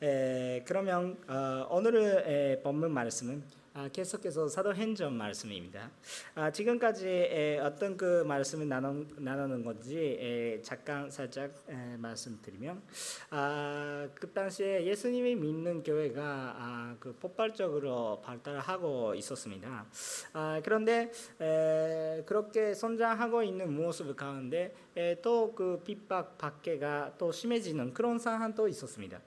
[0.00, 5.90] 에, 그러면 어, 오늘의 본문 말씀은 아, 계속해서 사도행전 말씀입니다.
[6.34, 12.82] 아, 지금까지 에, 어떤 그 말씀을 나누, 나누는 건지 에, 잠깐 살짝 에, 말씀드리면
[13.30, 19.86] 아, 그 당시에 예수님이 믿는 교회가 아, 그 폭발적으로 발달하고 있었습니다.
[20.32, 21.10] 아, 그런데
[21.40, 24.74] 에, 그렇게 성장하고 있는 모습 가운데
[25.22, 29.20] 또 그 핍박 박해가 또 심해지는 그런 상황도 있었습니다.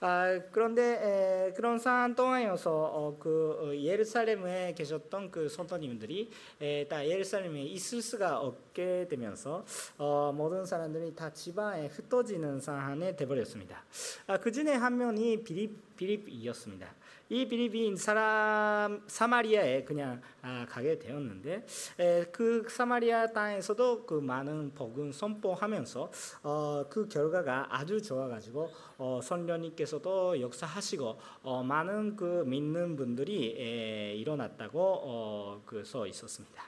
[0.00, 6.30] 아, 그런데 에, 그런 상황 동안이어서 어, 그 어, 예루살렘에 계셨던 그 성도님들이
[6.60, 9.64] 에, 다 예루살렘에 있을 수가 없게 되면서
[9.96, 13.84] 어, 모든 사람들이 다 지방에 흩어지는 상황에 되버렸습니다.
[14.26, 16.92] 아, 그 중에 한 명이 비립 비립이었습니다.
[17.30, 21.66] 이 비립인 사람 사마리아에 그냥 아, 가게 되었는데
[21.98, 26.10] 에, 그 사마리아 땅에서도 그 많은 복음 선포하면서
[26.42, 34.78] 어, 그 결과가 아주 좋아가지고 어, 선녀님께서도 역사하시고 어, 많은 그 믿는 분들이 에, 일어났다고
[34.78, 36.62] 어, 그써 있었습니다.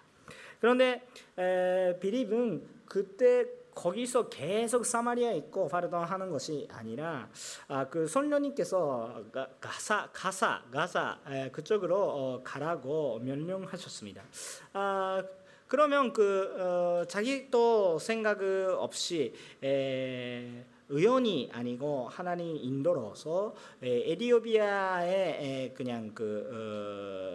[0.60, 1.06] 그런데
[1.38, 3.46] 에, 비립은 그때
[3.76, 7.28] 거기서 계속 사마리아에 있고 활동하는 것이 아니라
[7.68, 9.24] 아, 그 선녀님께서
[9.60, 14.22] 가사 가사 가사 에, 그쪽으로 어, 가라고 명령하셨습니다.
[14.72, 15.22] 아,
[15.68, 18.40] 그러면 그 어, 자기 또 생각
[18.78, 27.25] 없이 에, 의원이 아니고 하나님 인도로서 에디오비아에 그냥 그 어,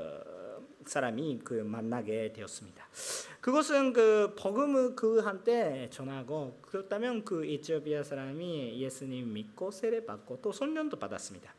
[0.85, 2.85] 사람이 그 만나게 되었습니다.
[3.41, 10.51] 그것은 그 복음을 그 한때 전하고 그렇다면 그 에티오피아 사람이 예수님 믿고 세례 받고 또
[10.51, 11.53] 손련도 받았습니다.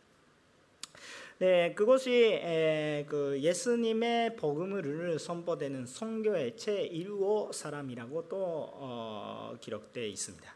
[1.39, 10.55] 네, 그것이 에, 그 예수님의 복음을 선포되는 선교의 제 1호 사람이라고 또 어, 기록되어 있습니다.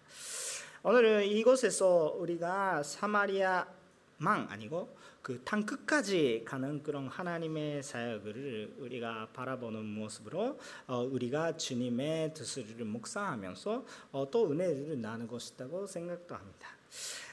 [0.85, 3.67] 오늘은 이곳에서 우리가 사마리아망
[4.49, 4.97] 아니고
[5.27, 14.31] 그땅 끝까지 가는 그런 하나님의 사역을 우리가 바라보는 모습으로 어, 우리가 주님의 뜻을 묵상하면서 어,
[14.31, 16.69] 또 은혜를 나누고 싶다고 생각도 합니다.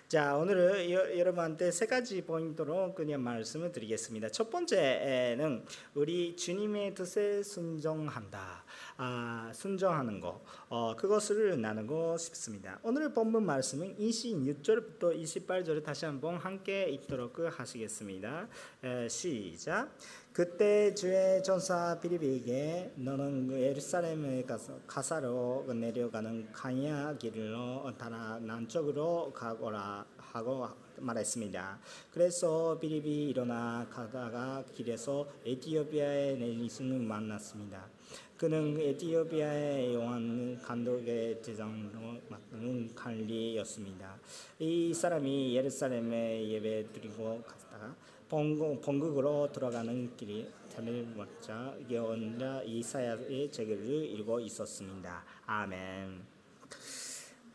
[0.08, 4.30] 자, 오늘은 여러분한테 세 가지 포인트로 그냥 말씀을 드리겠습니다.
[4.30, 8.63] 첫 번째는 우리 주님의 뜻에 순종한다.
[8.98, 12.80] 아, 순종하는 거 어, 그것을 나누고 싶습니다.
[12.84, 18.48] 오늘 본문 말씀은 26절부터 28절 다시 한번 함께 읽도록 하시겠습니다.
[18.84, 19.90] 에, 시작.
[20.32, 30.06] 그때 주의 전사 비리비에게 너는 그 예루살렘에 가서 가사로 내려가는 강야 길로 따라 남쪽으로 가거라
[30.18, 30.68] 하고
[30.98, 31.80] 말했습니다.
[32.12, 37.93] 그래서 비리비 일어나 가다가 길에서 에티오피아의 네리스를 만났습니다.
[38.38, 44.18] 그는 에티오피아의 요한 감독의 대장으로 맡는 관리였습니다.
[44.60, 47.96] 이 사람이 예루살렘에 예배 드리고 갔다가
[48.28, 55.24] 본국 으로 들어가는 길이 잠을 먹자 예언자 이사야의 책을 읽고 있었습니다.
[55.46, 56.34] 아멘.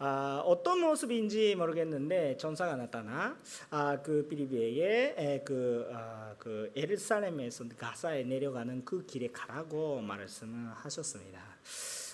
[0.00, 3.36] 아, 어떤 모습인지 모르겠는데 전사가 나타나
[3.70, 11.40] 아, 그 빌리비에게 그, 아, 그 예루살렘에서 가사에 내려가는 그 길에 가라고 말씀을 하셨습니다.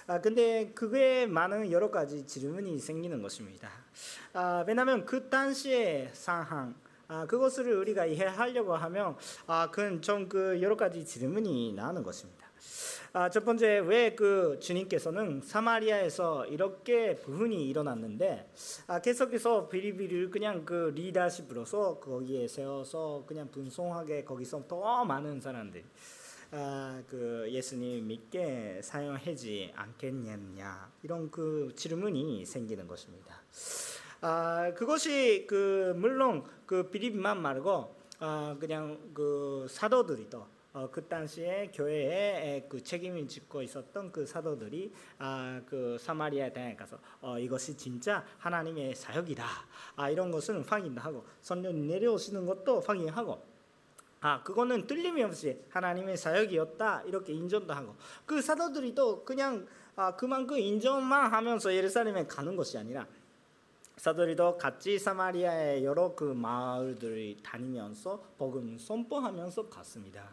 [0.07, 3.71] 아, 근데 그게 많은 여러 가지 질문이 생기는 것입니다.
[4.33, 6.75] 아, 왜냐하면 그 당시의 상황,
[7.07, 9.17] 아, 그것을 우리가 이해하려고 하면
[9.47, 12.45] 아, 그건 좀그 여러 가지 질문이 나오는 것입니다.
[13.17, 18.51] 아, 첫 번째 왜 그 주님께서는 사마리아에서 이렇게 부흥이 일어났는데
[18.89, 25.85] 아, 계속해서 비리비리를 그냥 그 리더십으로서 거기에 세워서 그냥 분송하게 거기서 더 많은 사람들
[26.51, 33.43] 아, 그 예수님 믿게 사용하지 않겠느냐 이런 그 질문이 생기는 것입니다.
[34.23, 41.71] 아, 그것이 그 물론 그 비리비만 말고 아, 그냥 그 사도들이 또 어, 그 당시에
[41.73, 48.27] 교회에 그 책임을 짓고 있었던 그 사도들이 아, 그 사마리아 땅에 가서 어, 이것이 진짜
[48.39, 49.47] 하나님의 사역이다.
[49.95, 53.41] 아, 이런 것을 확인하고 성령 내려오시는 것도 확인하고
[54.21, 57.95] 아 그거는 틀림이 없이 하나님의 사역이었다 이렇게 인정도 하고
[58.27, 63.07] 그 사도들이 또 그냥 아, 그만큼 인정만 하면서 예루살렘에 가는 것이 아니라
[64.05, 70.29] 사도리도 같이 사마리아의 여러 그 마을들을 다니면서 복음 선포하면서 갔습니다.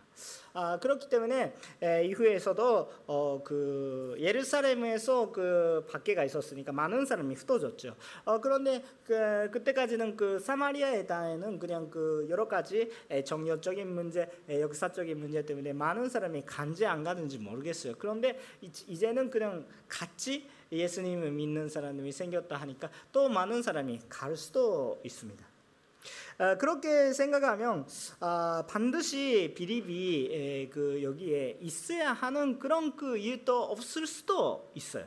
[0.52, 7.96] 아, 그렇기 때문에 에, 이후에서도 어, 그 예루살렘에서 그 박해가 있었으니까 많은 사람이 흩어졌죠.
[8.26, 12.92] 어, 그런데 그, 그때까지는 그 사마리아의 땅에는 그냥 그 여러 가지
[13.24, 17.94] 정력적인 문제, 역사적인 문제 때문에 많은 사람이 간지 안 가는지 모르겠어요.
[17.98, 25.46] 그런데 이제는 그냥 같이 예수님을 믿는 사람이 생겼다 하니까 또 많은 사람이 갈 수도 있습니다.
[26.38, 27.86] 아, 그렇게 생각하면
[28.20, 35.06] 아, 반드시 비립이 에, 그 여기에 있어야 하는 그런 그 이유도 없을 수도 있어요.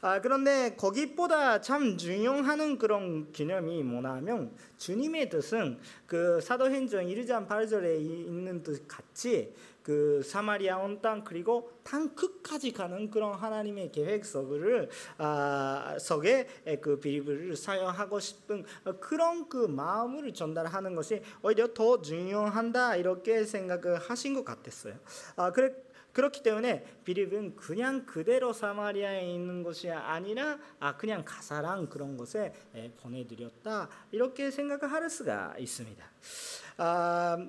[0.00, 8.62] 아, 그런데 거기보다 참 중요한 그런 개념이 뭐냐면 주님의 뜻은 그 사도행전 1장 8절에 있는
[8.62, 9.54] 뜻 같이
[9.86, 14.88] 그 사마리아 온 땅 그리고 땅 끝까지 가는 그런 하나님의 계획 속을
[15.18, 16.48] 아, 속에
[16.80, 18.64] 그 비리브를 사용하고 싶은
[18.98, 24.94] 그런 그 마음을 전달하는 것이 오히려 더 중요한다 이렇게 생각을 하신 것 같았어요.
[25.36, 25.72] 아, 그래
[26.12, 32.52] 그렇기 때문에 비립은 그냥 그대로 사마리아에 있는 것이 아니라 아 그냥 가사랑 그런 곳에
[33.02, 36.04] 보내드렸다 이렇게 생각을 할 수가 있습니다.
[36.78, 37.46] 아,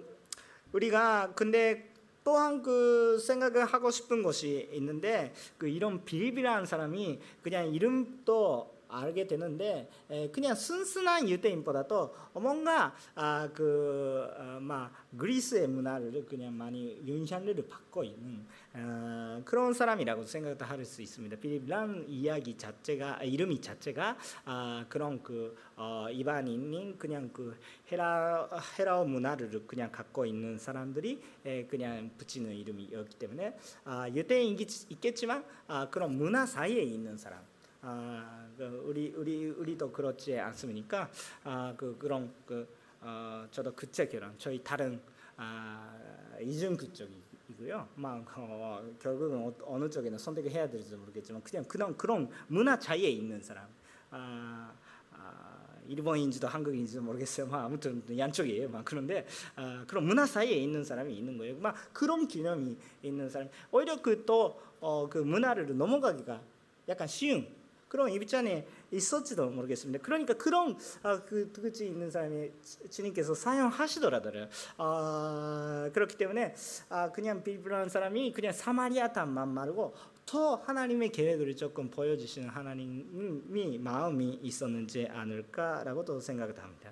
[0.71, 1.96] 우리가 근데
[2.27, 9.89] 또한 그 생각을 하고 싶은 것이 있는데 그 이런 빌립이라는 사람이 그냥 이름도 알게 되는데
[10.31, 19.41] 그냥 순순한 유대인보다도 뭔가 아, 그막 어, 그리스의 문화를 그냥 많이 영향을 받고 있는 어,
[19.43, 21.37] 그런 사람이라고 생각할 수 있습니다.
[21.37, 27.57] 빌립이라는 이야기 자체가 이름이 자체가 아, 그런 그 어, 이반인인 그냥 그
[27.91, 31.21] 헤라 헤라어 문화를 그냥 갖고 있는 사람들이
[31.69, 37.39] 그냥 붙이는 이름이었기 때문에 아, 유대인이 있겠지만 아, 그런 문화 사이에 있는 사람.
[37.81, 41.09] 아, 그 우리 우리 우리도 그렇지 않습니까?
[41.43, 42.67] 아, 그 그런 그
[43.01, 44.99] 어, 저도 그체 결혼 저희 다른
[45.35, 45.97] 아,
[46.41, 47.87] 이중 그 쪽이고요.
[47.95, 53.09] 막 어, 결국은 어, 느 쪽에는 선택을 해야 될지 모르겠지만 그냥 그런 그런 문화 차이에
[53.09, 53.67] 있는 사람.
[54.09, 54.73] 아,
[55.11, 57.45] 아, 일본인지도 한국인지도 모르겠어요.
[57.47, 58.69] 막 아무튼 양쪽이에요.
[58.69, 61.57] 막 그런데 아, 그런 문화 사이에 있는 사람이 있는 거예요.
[61.57, 63.49] 막 그런 개념이 있는 사람.
[63.71, 66.41] 오히려 그 또그 어, 그 문화를 넘어가기가
[66.89, 67.56] 약간 쉬운
[67.87, 70.03] 그런 입장에 있었지도 모르겠습니다.
[70.03, 72.51] 그러니까 그런 아, 그 두그지 있는 사람이
[72.89, 74.47] 주님께서 사용하시더라고요.
[74.77, 76.55] 아, 그렇기 때문에
[76.89, 79.95] 아, 그냥 빌브라는 사람이 그냥 사마리아 땅만 말고
[80.25, 86.91] 더 하나님의 계획을 조금 보여주시는 하나님이 마음이 있었는지 않을까라고도 생각을 합니다.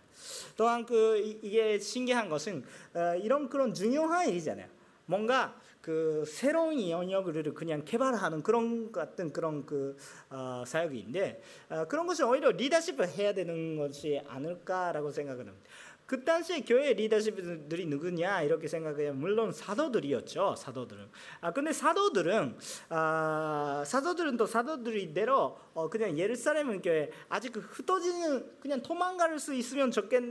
[0.56, 2.64] 또한 그 이게 신기한 것은
[2.94, 4.68] 어, 이런 그런 중요한 일이잖아요.
[5.06, 9.96] 뭔가 그 새로운 영역을 그냥 개발하는 그런 같은 그런 그
[10.32, 15.70] 어, 사역인데 어, 그런 것이 오히려 리더십을 해야 되는 것이 아닐까라고 생각을 합니다.
[16.06, 19.14] 그 당시에 교회 리더십들이 누구냐 이렇게 생각해요.
[19.14, 20.56] 물론 사도들이었죠.
[20.56, 21.10] 사도들은.
[21.42, 22.58] 아 근데 사도들은
[22.90, 29.90] 아 사도들은 또 사도들이대로 어, 그냥 예루살렘 교회 아직 그 흩어지는 그냥 도망갈 수 있으면
[29.90, 30.24] 좋겠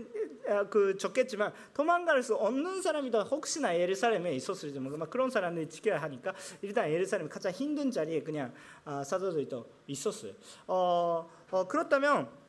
[0.48, 6.34] 아, 그 좋겠지만 도망갈 수 없는 사람이다 혹시나 예루살렘에 있었을지 막 그런 사람들이 지켜야 하니까
[6.62, 8.54] 일단 예루살렘 가장 힘든 자리에 그냥
[8.84, 10.34] 아, 사도들이 또 있었어요.
[10.68, 12.43] 어, 어 그렇다면.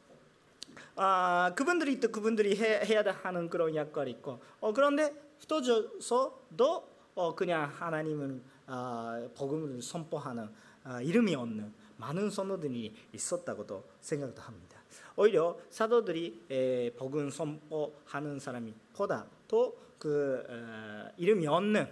[0.95, 7.69] 아, 그분들이 또 그분들이 해, 해야 하는 그런 역할이 있고 어, 그런데 흩어져서도 어, 그냥
[7.74, 10.50] 하나님은 아, 복음을 선포하는
[10.83, 14.80] 아, 이름이 없는 많은 선도들이 있었다고도 생각도 합니다.
[15.15, 21.88] 오히려 사도들이 에, 복음 선포하는 사람이 보다 또그 어, 이름이 없는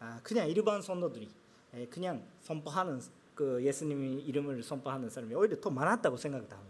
[0.00, 1.28] 아, 그냥 일반 선도들이
[1.74, 3.00] 에, 그냥 선포하는
[3.34, 6.67] 그 예수님의 이름을 선포하는 사람이 오히려 더 많았다고 생각합니다.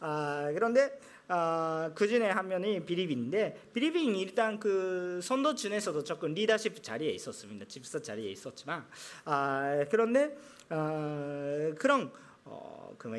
[0.00, 0.98] 아, 그런데
[1.28, 7.66] 아, 그 중에 한 명이 비리빈인데 비리빈 일단 그 선도 중에서도 조금 리더십 자리에 있었습니다.
[7.66, 8.84] 집사 자리에 있었지만
[9.24, 10.36] 아, 그런데
[10.68, 12.10] 아, 그런
[12.44, 13.16] 어, 그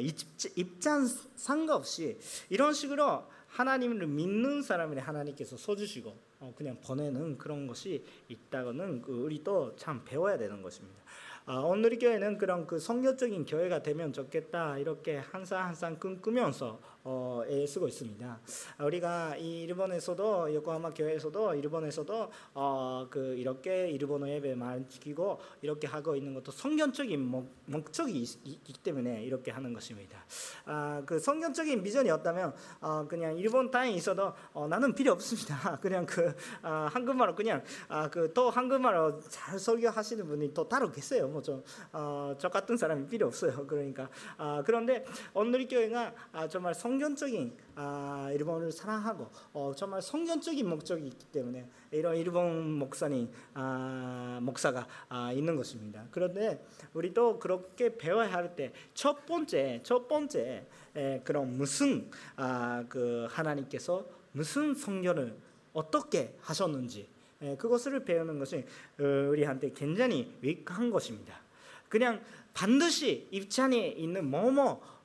[0.56, 2.18] 입장 상관없이
[2.50, 9.44] 이런 식으로 하나님을 믿는 사람을 하나님께서 써주시고 어, 그냥 보내는 그런 것이 있다고는 그 우리
[9.44, 11.02] 또참 배워야 되는 것입니다.
[11.46, 17.88] 아, 오늘 교회는 그런 그 성교적인 교회가 되면 좋겠다 이렇게 항상 항상 꿈꾸면서 어, 애쓰고
[17.88, 18.40] 있습니다.
[18.80, 26.16] 우리가 이 일본에서도 요코하마 교회에서도 일본에서도 어, 그 이렇게 일본어 예배 많이 지키고 이렇게 하고
[26.16, 30.24] 있는 것도 성경적인 목, 목적이 있 기 때문에 이렇게 하는 것입니다.
[30.66, 35.78] 아, 그 성경적인 비전이었다면 어, 그냥 일본 땅에 있어도 어, 나는 필요 없습니다.
[35.82, 41.28] 그냥 그 아, 한국말로 그냥 아, 그또 한국말로 잘 설교하시는 분이 또 따로 계세요.
[41.28, 43.66] 뭐좀 어, 저 같은 사람이 필요 없어요.
[43.68, 50.68] 그러니까 아, 그런데 오늘 교회가 아, 정말 성 성경적인 아, 일본을 사랑하고 어, 정말 성경적인
[50.68, 56.06] 목적이 있기 때문에 이런 일본 목사님 아, 목사가 아, 있는 것입니다.
[56.12, 56.62] 그런데
[56.94, 60.66] 우리도 그렇게 배워야 할 때 첫 번째 첫 번째
[60.98, 65.34] 에, 그런 무슨 아, 그 하나님께서 무슨 성경을
[65.72, 67.08] 어떻게 하셨는지
[67.42, 68.66] 에, 그것을 배우는 것이
[69.00, 71.40] 어, 우리한테 굉장히 위한 것입니다.
[71.88, 72.22] 그냥
[72.54, 75.01] 반드시 입찬에 있는 뭐뭐 어,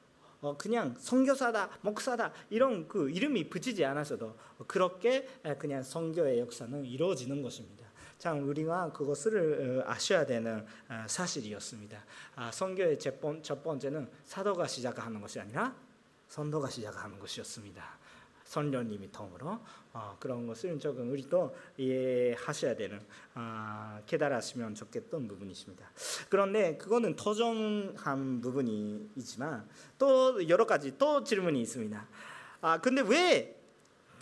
[0.55, 4.37] 그냥 선교사다, 목사다 이런 그 이름이 붙이지 않았어도
[4.67, 5.27] 그렇게
[5.59, 7.87] 그냥 선교의 역사는 이루어지는 것입니다.
[8.19, 12.05] 참 우리가 그것을 어, 아셔야 되는 어, 사실이었습니다.
[12.37, 13.21] 아, 선교의 첫
[13.63, 15.75] 번째는 사도가 시작하는 것이 아니라
[16.29, 17.99] 선도가 시작하는 것이었습니다.
[18.47, 19.59] 선녀님이 통으로
[19.93, 23.01] 어, 그런 것을 조금 우리도 이해하셔야 되는
[23.35, 25.91] 어, 깨달았으면 좋겠던 부분이십니다.
[26.29, 32.09] 그런데 그거는 토종한 부분이지만 또 여러 가지 또 질문이 있습니다.
[32.63, 33.55] 아 근데 왜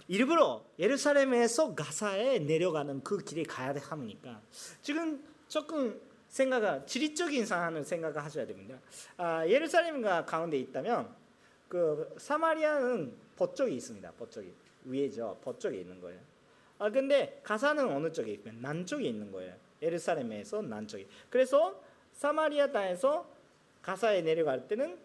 [0.09, 4.41] 일부러 예루살렘에서 가사에 내려가는 그 길에 가야 합니까?
[4.83, 8.77] 지금 조금 생각을 지리적인 상황을 생각을 하셔야 됩니다.
[9.17, 11.15] 아, 예루살렘과 가운데 있다면
[11.69, 14.13] 그 사마리아는 법쪽이 있습니다.
[14.13, 14.53] 법쪽이
[14.85, 15.39] 위에죠.
[15.43, 16.21] 법쪽에 있는 거예요.
[16.79, 19.55] 아 근데 가사는 어느 쪽에 있면 남쪽에 있는 거예요.
[19.81, 21.07] 예루살렘에서 남쪽에.
[21.31, 21.81] 그래서
[22.13, 23.29] 사마리아 땅에서
[23.83, 24.99] 가사에 내려갈 때는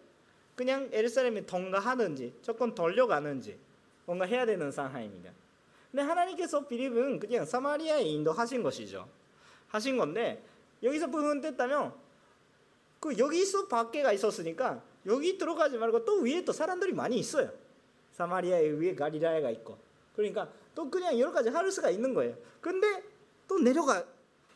[0.54, 3.58] 그냥 예루살렘에 통과하는지 조금 돌려가는지
[4.04, 5.32] 뭔가 해야 되는 상황입니다.
[5.90, 9.08] 근데 하나님께서 빌립은 그냥 사마리아에 인도하신 것이죠.
[9.68, 10.42] 하신 건데
[10.82, 11.94] 여기서 부분됐다면
[13.00, 17.50] 그 여기서 밖에가 있었으니까 여기 들어가지 말고 또 위에 또 사람들이 많이 있어요.
[18.20, 19.78] 사마리아에 위에 가리라야가 있고.
[20.14, 22.36] 그러니까 또 그냥 여러 가지 할 수가 있는 거예요.
[22.60, 23.02] 근데
[23.48, 24.04] 또 내려가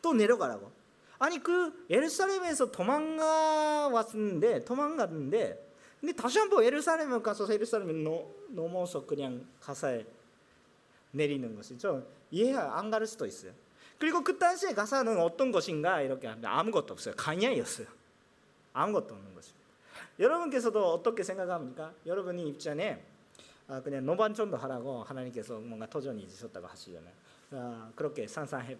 [0.01, 0.71] 또 내려가라고.
[1.17, 5.65] 아니 그 예루살렘에서 도망가 왔는데 도망갔는데
[5.99, 7.93] 근데 다시 한번 예루살렘에 가서 예루살렘에
[8.49, 10.05] 넘어서 그냥 가사에
[11.11, 12.05] 내리는 것이죠.
[12.29, 13.53] 이해 안 가를 수도 있어요.
[13.97, 17.15] 그리고 그 당시에 가사는 어떤 것인가 이렇게 하면 아무것도 없어요.
[17.15, 17.87] 강야였어요.
[18.73, 19.65] 아무것도 없는 것입니다.
[20.19, 21.93] 여러분께서도 어떻게 생각합니까?
[22.05, 23.14] 여러분이 입장에 아,
[23.83, 27.13] 그냥 노반전도 하라고 하나님께서 뭔가 도전이 있으셨다고 하시잖아요.
[27.51, 28.77] 아, 그렇게 상상해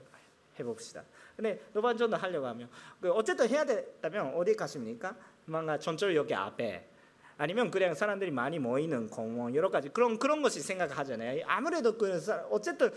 [0.60, 1.04] 해봅시다.
[1.36, 2.70] 근데 노반전도 하려고 하면
[3.02, 5.16] 그 어쨌든 해야 됐다면 어디 가십니까?
[5.46, 6.90] 뭔가 전철역 앞에
[7.38, 11.44] 아니면 그냥 사람들이 많이 모이는 공원 여러 가지 그런 그런 것이 생각하잖아요.
[11.48, 12.94] 아무래도 그 어쨌든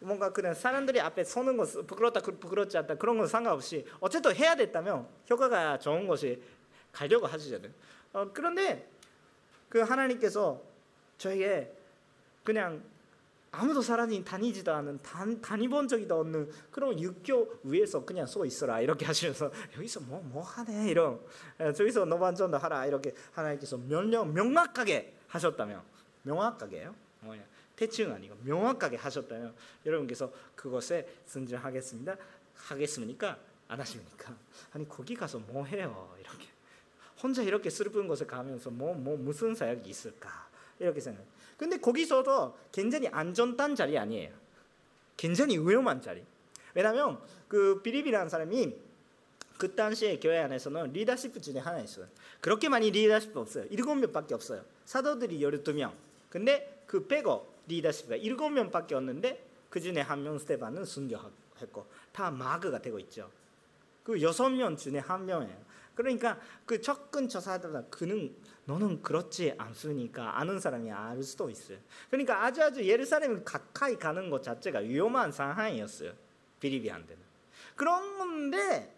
[0.00, 5.08] 뭔가 그냥 사람들이 앞에 서는 것 부끄럽다 부끄럽지 않다 그런 건 상관없이 어쨌든 해야 됐다면
[5.30, 6.42] 효과가 좋은 것이
[6.92, 7.72] 가려고 하시잖아요.
[8.12, 8.90] 어, 그런데
[9.68, 10.69] 그 하나님께서
[11.20, 11.70] 저에게
[12.42, 12.82] 그냥
[13.52, 19.04] 아무도 사람이 다니지도 않은 단, 다니본 적이도 없는 그런 육교 위에서 그냥 서 있어라 이렇게
[19.04, 21.20] 하시면서 여기서 뭐뭐 하네 이런.
[21.58, 25.82] 저기서 노반전도 하라 이렇게 하나님께서 명령 명확하게 하셨다면
[26.22, 26.94] 명확하게요?
[27.20, 27.42] 뭐냐
[27.76, 32.16] 대충 아니고 명확하게 하셨다면 여러분께서 그것에 순종하겠습니다.
[32.54, 33.38] 하겠습니까?
[33.68, 34.34] 안 하십니까?
[34.72, 36.46] 아니 거기 가서 뭐 해요 이렇게.
[37.22, 40.49] 혼자 이렇게 슬픈 곳에 가면서 뭐, 뭐 무슨 사역이 있을까
[40.80, 41.24] 이렇게 생각.
[41.56, 44.32] 근데 거기서도 굉장히 안전한 자리 아니에요.
[45.16, 46.24] 굉장히 위험한 자리.
[46.74, 48.74] 왜냐하면 그 비립이라는 사람이
[49.58, 52.06] 그 당시에 교회 안에서는 리더십 중에 하나 있어요.
[52.40, 53.66] 그렇게 많이 리더십 없어요.
[53.68, 54.64] 일곱 명밖에 없어요.
[54.86, 55.94] 사도들이 열두 명.
[56.30, 62.80] 근데 그 빼고 리더십가 일곱 명밖에 없는데 그 중에 한 명 스테반은 순교했고 다 마그가
[62.80, 63.30] 되고 있죠.
[64.02, 65.70] 그 여섯 명 중에 한 명이에요.
[65.94, 68.34] 그러니까 그 접근 조사하다 그는
[68.70, 71.76] 너는 그렇지 않으니까 아는 사람이 알 수도 있어요.
[72.08, 76.12] 그러니까 아주 아주 예루살렘 가까이 가는 것 자체가 위험한 상황이었어요.
[76.60, 77.20] 필리핀한테는.
[77.74, 78.94] 그런데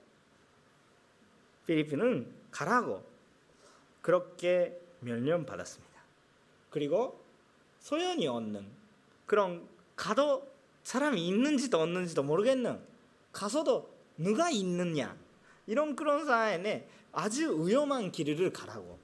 [1.66, 3.02] 필리핀은 가라고
[4.02, 6.02] 그렇게 멸련받았습니다.
[6.68, 7.24] 그리고
[7.80, 8.66] 소연이 얻는
[9.24, 10.52] 그런 가도
[10.82, 12.78] 사람이 있는지도 없는지도 모르겠는
[13.32, 15.16] 가서도 누가 있느냐
[15.66, 19.01] 이런 그런 상황에 아주 위험한 길을 가라고.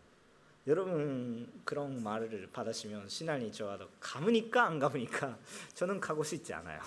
[0.68, 5.38] 여러분 그런 말을 받으시면 신앙이 좋아도 가무니까 안 가무니까
[5.72, 6.78] 저는 가고 싶지 않아요.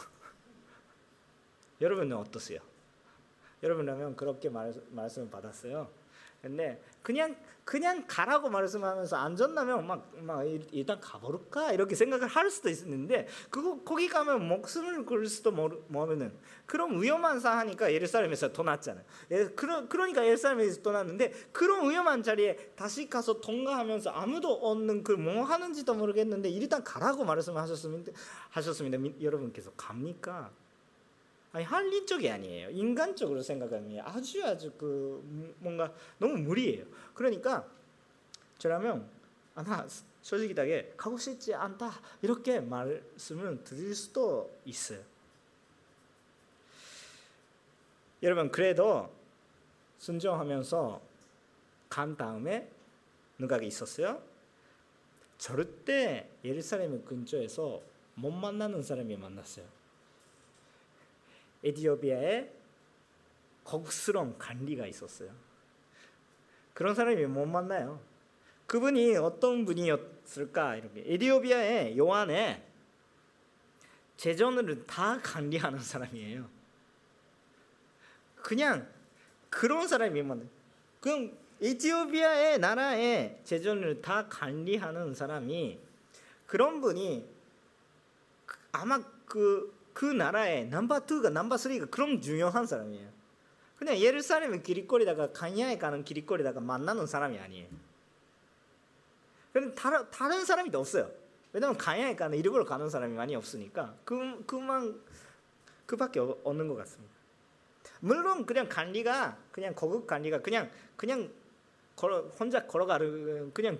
[1.81, 2.59] 여러분은 어떠세요?
[3.63, 5.89] 여러분라면 그렇게 말, 말씀을 받았어요.
[6.41, 13.27] 근데 그냥 그냥 가라고 말씀하면서 안전하면 막, 막 일단 가볼까 이렇게 생각을 할 수도 있는데
[13.49, 16.33] 그거 거기 가면 목숨을 걸 수도 모르는
[16.65, 19.05] 그런 위험한 상하니까 예루살렘에서 떠났잖아요.
[19.31, 25.43] 예, 그러, 그러니까 예루살렘에서 떠났는데 그런 위험한 자리에 다시 가서 통과하면서 아무도 없는 그 뭐
[25.43, 28.11] 하는지도 모르겠는데 일단 가라고 말씀하셨습니다.
[28.49, 28.97] 하셨습니다.
[29.21, 30.51] 여러분께서 갑니까?
[31.53, 32.69] 아니 한리적이 아니에요.
[32.69, 35.21] 인간적으로 생각하면 아주 아주 그
[35.59, 36.85] 뭔가 너무 무리예요.
[37.13, 37.67] 그러니까
[38.57, 39.09] 저라면
[39.55, 39.85] 아마
[40.21, 41.91] 솔직하게 가고 싶지 않다
[42.21, 45.01] 이렇게 말씀을 드릴 수도 있어요.
[48.23, 49.11] 여러분 그래도
[49.97, 51.01] 순종하면서
[51.89, 52.69] 간 다음에
[53.37, 54.21] 누가 있었어요?
[55.37, 57.81] 절대 예루살렘 근처에서
[58.13, 59.80] 못 만나는 사람이 만났어요.
[61.63, 62.51] 에디오피아에
[63.63, 65.31] 거스러운 관리가 있었어요.
[66.73, 68.01] 그런 사람이 못 만나요.
[68.65, 72.65] 그분이 어떤 분이었을까 이렇게 에디오비아의 요한에
[74.17, 76.47] 재전을 다 관리하는 사람이에요.
[78.35, 78.87] 그냥
[79.49, 80.49] 그런 사람이면
[80.99, 85.79] 그냥 에티오피아의 나라의 재정을 다 관리하는 사람이
[86.47, 87.25] 그런 분이
[88.71, 93.09] 아마 그, 그 나라의 넘버 2가 넘버 3가 그런 중요한 사람이에요.
[93.77, 97.67] 그냥 예루살렘의 길거리다가 가냐에 가는 길거리다가 만나는 사람이 아니에요.
[99.53, 101.11] 근데 다른, 다른 사람이 없어요.
[101.53, 105.01] 왜냐면 가냐에 가는 일부러 가는 사람이 많이 없으니까 그, 그만
[105.85, 107.13] 그밖에 없는 것 같습니다.
[107.99, 111.29] 물론 그냥 관리가 그냥 거급 관리가 그냥 그냥
[111.95, 113.77] 걸어 혼자 걸어가는 그냥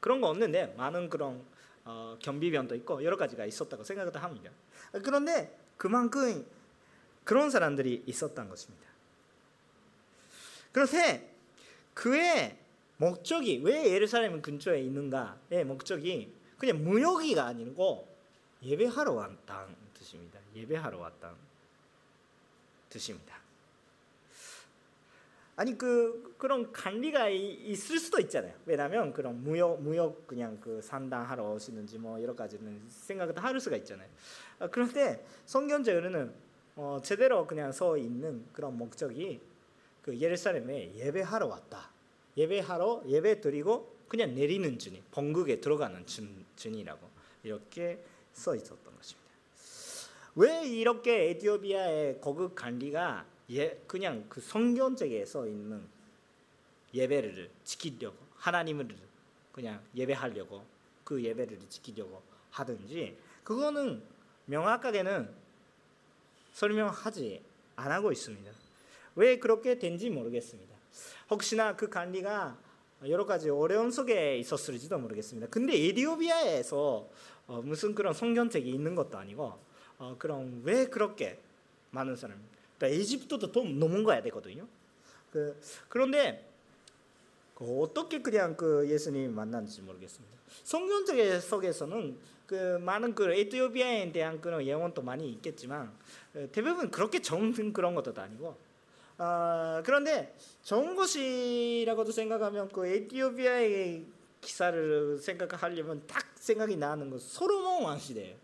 [0.00, 1.42] 그런 거 없는데 많은 그런
[1.84, 4.50] 어, 경비병도 있고 여러 가지가 있었다고 생각을 합니다.
[4.92, 6.46] 그런데 그만큼
[7.24, 8.86] 그런 사람들이 있었던 것입니다.
[10.72, 11.34] 그런데
[11.94, 12.58] 그의
[12.96, 18.06] 목적이 왜 예루살렘 근처에 있는가의 목적이 그냥 무역이가 아니고
[18.62, 20.38] 예배하러 왔다는 뜻입니다.
[20.54, 21.36] 예배하러 왔다는
[22.90, 23.39] 뜻입니다.
[25.60, 28.54] 아니 그 그런 관리가 있을 수도 있잖아요.
[28.64, 34.08] 왜냐하면 그런 무역 무역 그냥 그 산당하러 오시는지 뭐 여러 가지는 생각을 할 수가 있잖아요.
[34.58, 36.32] 아, 그런데 성경적으로는
[36.76, 39.38] 어, 제대로 그냥 서 있는 그런 목적이
[40.00, 41.90] 그 예루살렘에 예배하러 왔다.
[42.38, 47.06] 예배하러 예배 드리고 그냥 내리는 주님, 번국에 들어가는 준, 주이라고
[47.42, 48.02] 이렇게
[48.32, 49.30] 써 있었던 것입니다.
[50.36, 55.82] 왜 이렇게 에티오피아의 거국 관리가 예, 그냥 그 성경책에 써 있는
[56.94, 58.88] 예배를 지키려고 하나님을
[59.52, 60.64] 그냥 예배하려고
[61.04, 64.02] 그 예배를 지키려고 하든지 그거는
[64.46, 65.30] 명확하게는
[66.52, 67.42] 설명하지
[67.76, 68.50] 안 하고 있습니다.
[69.16, 70.74] 왜 그렇게 된지 모르겠습니다.
[71.30, 72.56] 혹시나 그 관리가
[73.08, 75.48] 여러 가지 어려움 속에 있었을지도 모르겠습니다.
[75.48, 77.08] 근데 에디오비아에서
[77.46, 79.58] 어, 무슨 그런 성경책이 있는 것도 아니고
[79.98, 81.40] 어, 그럼 왜 그렇게
[81.90, 82.38] 많은 사람
[82.80, 84.66] 그러니까 이집트도 좀 넘어가야 되거든요.
[85.30, 86.48] 그, 그런데
[87.54, 90.34] 그 어떻게 그냥 그 예수님 만났는지 모르겠습니다.
[90.64, 92.16] 성경적 속에서는
[92.46, 95.92] 그 많은 그 에티오피아에 대한 그런 예언도 많이 있겠지만
[96.34, 98.56] 어, 대부분 그렇게 좋은 그런 것도 아니고
[99.18, 104.06] 아, 그런데 좋은 것이라고도 생각하면 그 에티오피아의
[104.40, 108.34] 기사를 생각하려면 딱 생각이 나는 것 소로몬 왕 시대예요.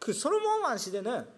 [0.00, 1.35] 그 소로몬 왕 시대는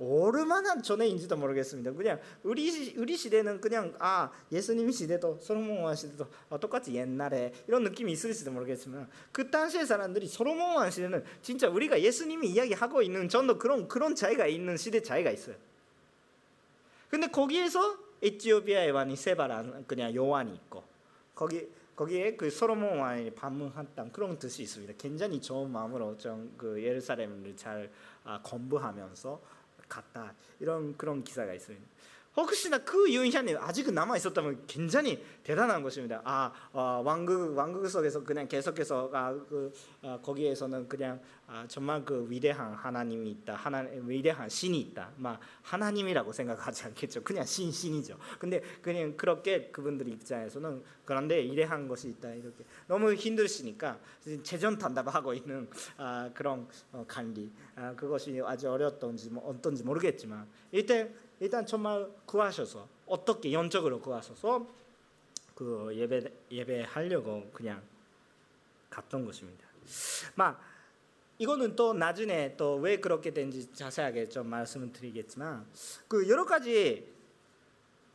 [0.00, 1.92] 얼마나 전에인지도 모르겠습니다.
[1.92, 7.84] 그냥 우리 우리 시대는 그냥 아 예수님 시대도 솔로몬 왕 시대도 어, 똑같이 옛날에 이런
[7.84, 13.58] 느낌이 있을지도 모르겠지만 그 당시의 사람들이 솔로몬 왕 시대는 진짜 우리가 예수님이 이야기하고 있는 전도
[13.58, 15.54] 그런 그런 차이가 있는 시대 차이가 있어요.
[17.08, 20.82] 근데 거기에서 에티오피아의 왕이 세바란 그냥 요한이 있고
[21.36, 24.94] 거기 거기에 그 솔로몬 왕이 반문했던 그런 뜻이 있습니다.
[24.98, 27.90] 굉장히 좋은 마음으로 좀그 예루살렘을 잘
[28.24, 29.40] 아, 공부하면서
[29.88, 31.93] 갔다 이런 그런 기사가 있습니다.
[32.36, 36.20] 혹시나 그 유인샤님 아직은 남아 있었다면 굉장히 대단한 것입니다.
[36.24, 42.26] 아 어, 왕국 왕국 속에서 그냥 계속해서 아, 그 아, 거기에서는 그냥 아, 정말 그
[42.28, 45.12] 위대한 하나님이 있다, 하나 위대한 신이 있다.
[45.16, 47.22] 막 하나님이라고 생각하지 않겠죠.
[47.22, 48.18] 그냥 신 신이죠.
[48.38, 53.98] 근데 그냥 그렇게 그분들 입장에서는 그런데 위대한 것이 있다 이렇게 너무 힘드시니까
[54.42, 55.68] 재전 단답하고 있는
[55.98, 62.88] 아, 그런 어, 관리 아, 그것이 아주 어려웠던지 뭐 어떤지 모르겠지만 일단 일단 정말 구하셔서
[63.06, 64.66] 어떻게 영적으로 구하셔서
[65.54, 67.82] 그 예배 예배하려고 그냥
[68.90, 69.66] 갔던 것입니다.
[70.34, 70.60] 막
[71.38, 75.66] 이거는 또 나중에 또 왜 그렇게 된지 자세하게 좀 말씀을 드리겠지만
[76.08, 77.12] 그 여러 가지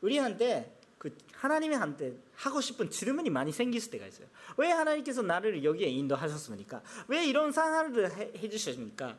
[0.01, 4.27] 우리한테 그 하나님한테 하고 싶은 질문이 많이 생길 때가 있어요.
[4.57, 6.81] 왜 하나님께서 나를 여기에 인도하셨습니까?
[7.07, 9.17] 왜 이런 상황을 해, 해 주셨습니까?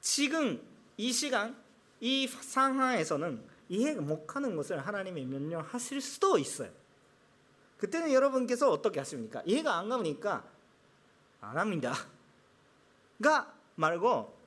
[0.00, 0.60] 지금
[0.96, 1.56] 이 시간
[2.00, 6.70] 이 상황에서는 이해 못하는 것을 하나님이 명령하실 수도 있어요.
[7.78, 9.42] 그때는 여러분께서 어떻게 하십니까?
[9.44, 10.44] 이해가 안 가니까
[11.40, 11.94] 안 합니다.
[13.22, 14.38] 가 말고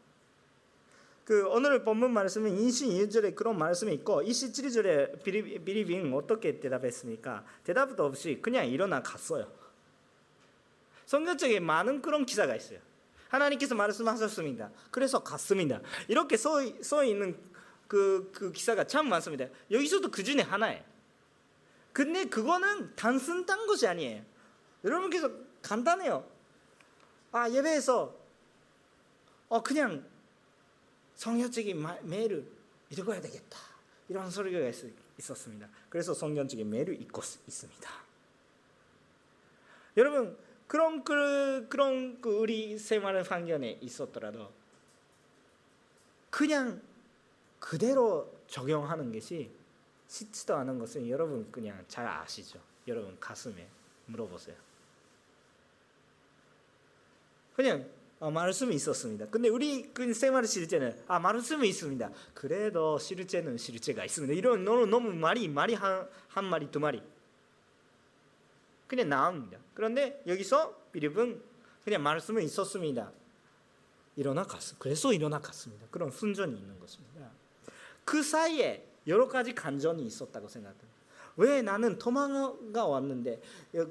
[1.26, 7.46] 그 오늘 본문 말씀은 인신 2절에 그런 말씀이 있고 27절에 비리빙 어떻게 대답했습니까?
[7.64, 9.50] 대답도 없이 그냥 일어나 갔어요.
[11.06, 12.80] 성경책에 많은 그런 기사가 있어요.
[13.34, 14.72] 하나님께서 말씀하셨습니다.
[14.92, 15.82] 그래서 갔습니다.
[16.08, 17.36] 이렇게 써, 써 있는
[17.88, 19.46] 그, 그 기사가 참 많습니다.
[19.72, 20.84] 여기서도 그 중에 하나예요.
[21.92, 24.24] 근데 그거는 단순한 것이 아니에요.
[24.84, 26.30] 여러분께서 간단해요.
[27.32, 28.16] 아 예배에서
[29.50, 30.06] 어 그냥
[31.16, 32.48] 성경적인 메일을
[32.92, 33.58] 읽어야 되겠다.
[34.10, 34.60] 이런 소리가
[35.18, 35.70] 있었습니다.
[35.90, 37.90] 그래서 성경적인 메일을 읽고 있습니다.
[39.98, 40.38] 여러분
[40.74, 44.52] 그런 그 그런 그 우리 생활 환경에 있었더라도
[46.32, 46.82] 그냥
[47.60, 49.52] 그대로 적용하는 것이
[50.08, 52.60] 쉽지도 않은 것은 여러분 그냥 잘 아시죠.
[52.88, 53.68] 여러분 가슴에
[54.08, 54.56] 물어보세요.
[57.56, 57.88] 그냥
[58.20, 59.28] 어, 말씀이 있었습니다.
[59.28, 62.10] 근데 우리 그 생활 실제는 아 말씀이 있습니다.
[62.34, 64.34] 그래도 실제는 실제가 있습니다.
[64.34, 67.00] 이런 너무 너무 말이 말이 한, 한 마리 두 마리
[68.96, 69.58] 그냥 나옵니다.
[69.74, 71.42] 그런데 여기서 빌립은
[71.84, 73.12] 그냥 말씀은 있었습니다.
[74.16, 74.76] 일어나 갔어.
[74.78, 75.88] 그래서 일어나 갔습니다.
[75.90, 77.32] 그런 순전이 있는 것입니다.
[78.06, 80.94] 그 사이에 여러 가지 간전이 있었다고 생각합니다.
[81.36, 83.42] 왜 나는 도망가 왔는데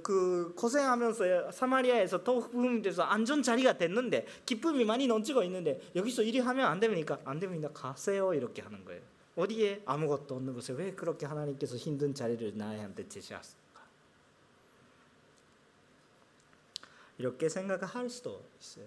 [0.05, 6.67] 그 고생하면서 사마리아에서 도움이 돼서 안전 자리가 됐는데 기쁨이 많이 넘치고 있는데 여기서 일이 하면
[6.67, 7.19] 안 됩니까?
[7.25, 7.69] 안 됩니다.
[7.75, 9.03] 가세요 이렇게 하는 거예요.
[9.35, 13.62] 어디에 아무것도 없는 곳에 왜 그렇게 하나님께서 힘든 자리를 나한테 제시하셨을
[17.19, 18.87] 이렇게 생각할 수도 있어요.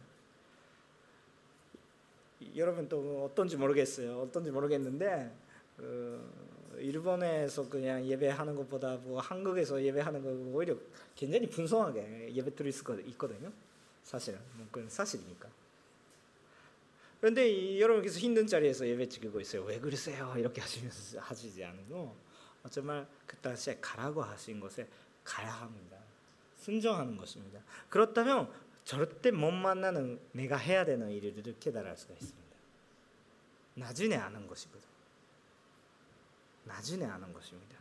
[2.56, 4.22] 여러분 또 어떤지 모르겠어요.
[4.22, 5.32] 어떤지 모르겠는데
[5.78, 10.76] 그 일본에서 그냥 예배하는 것보다 뭐 한국에서 예배하는 거 오히려
[11.16, 13.52] 굉장히 분성하게 예배 드릴 수가 있거든요.
[14.04, 15.50] 사실은 뭐 그건 사실이니까.
[17.20, 19.64] 그런데 여러분께서 힘든 자리에서 예배 지키고 있어요.
[19.64, 20.34] 왜 그러세요?
[20.38, 22.16] 이렇게 하시면서 하시지 않고
[22.70, 24.88] 정말 그 당시에 가라고 하신 것에
[25.24, 25.95] 가야 합니다.
[26.66, 27.60] 순종하는 것입니다.
[27.90, 28.52] 그렇다면
[28.84, 32.56] 절대 못 만나는 내가 해야 되는 일을 깨달을 수가 있습니다.
[33.76, 34.82] 나중에 아는 것이거든.
[36.64, 37.78] 나중에 아는 것입니다.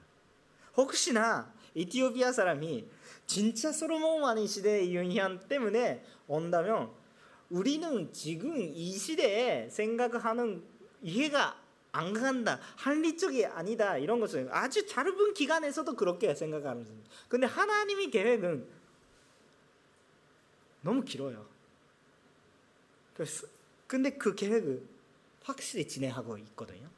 [0.76, 2.86] 혹시나 이티오피아 사람이
[3.26, 6.92] 진짜 솔로몬 시대의 영향 때문에 온다면
[7.48, 10.62] 우리는 지금 이 시대에 생각하는
[11.02, 11.63] 이해가
[11.94, 12.59] 안 간다.
[12.76, 13.96] 합리적이 아니다.
[13.96, 16.26] 이런 것은 아주 짧은 기간에서도 그렇게
[16.85, 17.09] 겁니다.
[17.28, 18.66] 근데 하나님의 계획은
[20.83, 21.46] 너무 길어요.
[23.87, 24.83] 근데 그 계획을
[25.44, 26.90] 확실히 진행하고 있거든요.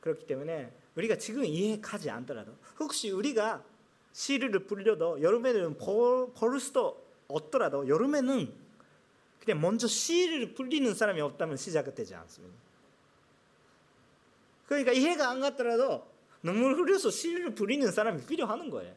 [0.00, 3.64] 그렇기 때문에 우리가 지금 이해하지 않더라도 혹시 우리가
[4.12, 8.52] 시를 불려도 여름에는 벌, 벌 수도 없더라도 여름에는
[9.38, 12.67] 그냥 먼저 시를 불리는 사람이 없다면 시작되지 않습니다.
[14.68, 16.06] 그러니까 이해가 안 갔더라도
[16.42, 18.94] 눈물 흘려서 시를 부리는 사람이 필요하는 거예요.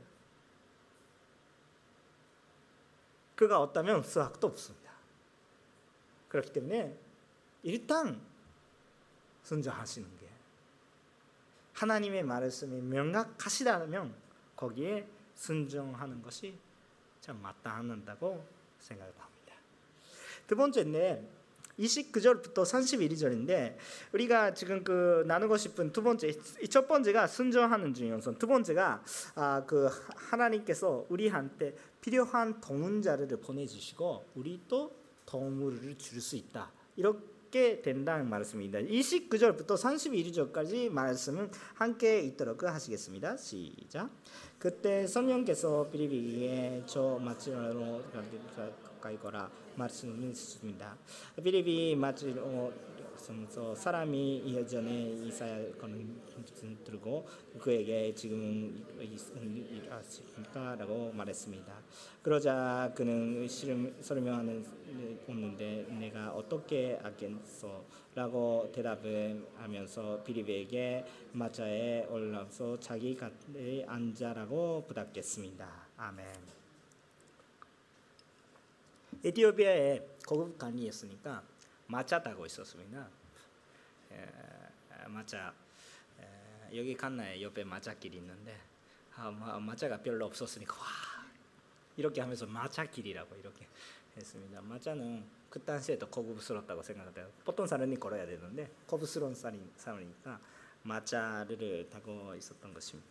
[3.36, 4.92] 그가 없다면 수학도 없습니다.
[6.28, 6.96] 그렇기 때문에
[7.64, 8.22] 일단
[9.44, 10.28] 순종하시는 게
[11.74, 14.14] 하나님의 말씀이 명확하시다면
[14.56, 16.56] 거기에 순종하는 것이
[17.22, 18.46] 참 마땅하다고
[18.80, 19.56] 생각을 합니다.
[20.46, 21.41] 두 번째는
[21.80, 23.76] 29절부터 31절인데
[24.14, 26.32] 우리가 지금 그 나누고 싶은 두 번째
[26.70, 29.04] 첫 번째가 순종하는 중요성 두 번째가
[29.36, 32.60] 아 그 하나님께서 우리한테 필요한
[33.02, 34.92] 자료를 보내주시고 우리 또
[35.26, 38.80] 도움을 줄 수 있다 이렇게 된다는 말씀입니다.
[38.80, 43.38] 29절부터 31절까지 말씀은 함께 있도록 하시겠습니다.
[43.38, 44.10] 시작.
[44.60, 48.02] 그때 성령께서 빌립비에 저 마치로
[48.56, 50.98] 가까이 거라 말씀하셨습니다.
[51.44, 52.72] 빌립이 마치로
[53.52, 56.22] 가서 사람이 예전에 이사야건
[56.84, 57.28] 들고
[57.60, 61.74] 그에게 지금 일하십니까라고 말했습니다.
[62.24, 63.48] 그러자 그는
[64.02, 64.66] 설명하는
[65.28, 75.68] 없는데 내가 어떻게 알겠소라고 대답하면서 빌립에게 마차에 올라서 자기 곁에 앉아라고 부탁했습니다.
[75.98, 76.61] 아멘.
[79.24, 81.44] 에티오피아에 고급 관리였으니까
[81.88, 83.08] 마차 타고 있었습니다.
[84.12, 84.28] 에,
[85.08, 85.54] 마차
[86.20, 88.58] 에, 여기 칸나에 옆에 마차길이 있는데
[89.16, 90.88] 아, 마차가 별로 없었으니까 와
[91.98, 93.68] 이렇게 하면서 마차길이라고 이렇게
[94.18, 94.62] 했습니다.
[94.62, 97.30] 마차는 그 당시에도 고급스럽다고 생각해요.
[97.44, 100.40] 보통 사람이 걸어야 되는데 고급스러운 사람이니까
[100.84, 103.10] 마차를 타고 있었던 것입니다.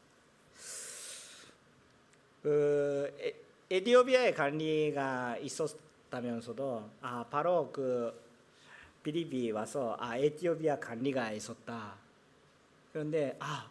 [2.43, 3.15] 그
[3.71, 8.13] 에디오피아의 관리가 있었 다면서도 아 바로 그
[9.03, 11.95] 비리비 와서 아 에티오피아 관리가 있었다.
[12.93, 13.71] 그런데 아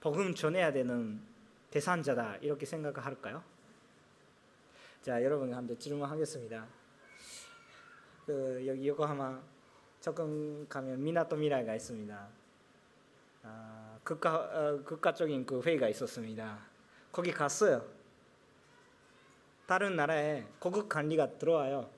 [0.00, 1.20] 복음 전해야 되는
[1.70, 3.42] 대산자다 이렇게 생각할까요?
[5.02, 6.66] 자 여러분 한번 질문하겠습니다.
[8.26, 9.40] 그 여기 요코하마
[10.00, 12.28] 조금 가면 미나토 미라이가 있습니다.
[13.42, 16.58] 아, 국가 어, 국가적인 그 회의가 있었습니다.
[17.12, 17.84] 거기 갔어요.
[19.66, 21.88] 다른 나라에 고급 관리가 들어와요.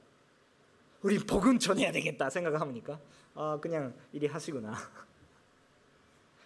[1.02, 2.98] 우리 복음 전해야 되겠다 생각합니까?
[3.34, 4.74] 아 그냥 이리 하시구나.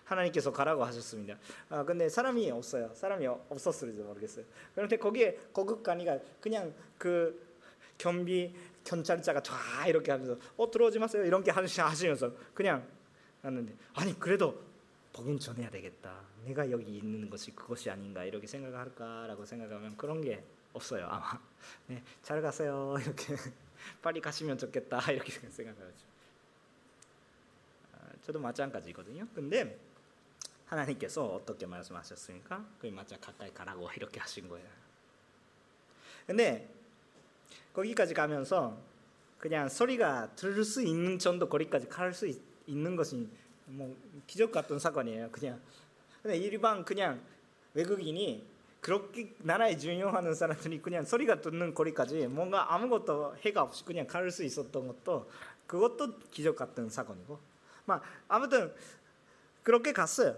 [0.05, 1.39] 하나님께서 가라고 하셨습니다.
[1.69, 2.93] 아 근데 사람이 없어요.
[2.95, 4.45] 사람이 없었을지 모르겠어요.
[4.75, 7.49] 그런데 거기에 거국관이가 그냥 그
[7.97, 12.87] 경비 경찰자가 쫙 이렇게 하면서 어 들어오지 마세요 이렇게 하시면서 그냥
[13.43, 14.59] 하는데 아니 그래도
[15.13, 16.21] 복음 전해야 되겠다.
[16.45, 21.41] 내가 여기 있는 것이 그것이 아닌가 이렇게 생각할까라고 생각하면 그런 게 없어요 아마.
[21.87, 23.37] 네, 잘 가세요 이렇게
[24.03, 25.93] 빨리 가시면 좋겠다 이렇게 생각하죠.
[27.95, 29.27] 아, 저도 마찬가지거든요.
[29.35, 29.79] 근데
[30.67, 32.65] 하나님께서 어떻게 말씀하셨습니까?
[32.81, 34.69] 그 맞아 가까이 가라고 이렇게 하신 거예요.
[36.27, 36.69] 근데
[37.73, 38.79] 거기까지 가면서
[39.39, 42.31] 그냥 소리가 들을 수 있는 정도 거리까지 갈 수
[42.67, 43.29] 있는 것이
[43.67, 45.31] 뭐 기적 같은 사건이에요.
[45.33, 45.61] 그냥
[46.23, 47.21] 근데 일반 그냥
[47.75, 48.47] 외국인이
[48.81, 54.43] 그렇게 나라에 중요하는 사람들이 그냥 소리가 듣는 거리까지 뭔가 아무것도 해가 없이 그냥 갈 수
[54.45, 55.31] 있었던 것도
[55.67, 57.39] 그것도 기적 같은 사건이고
[57.85, 58.73] 막 아무튼
[59.63, 60.37] 그렇게 갔어요.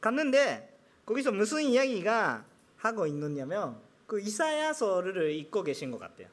[0.00, 2.44] 갔는데 거기서 무슨 이야기가
[2.76, 6.28] 하고 있느냐면 그 이사야서를 읽고 계신 것 같아요.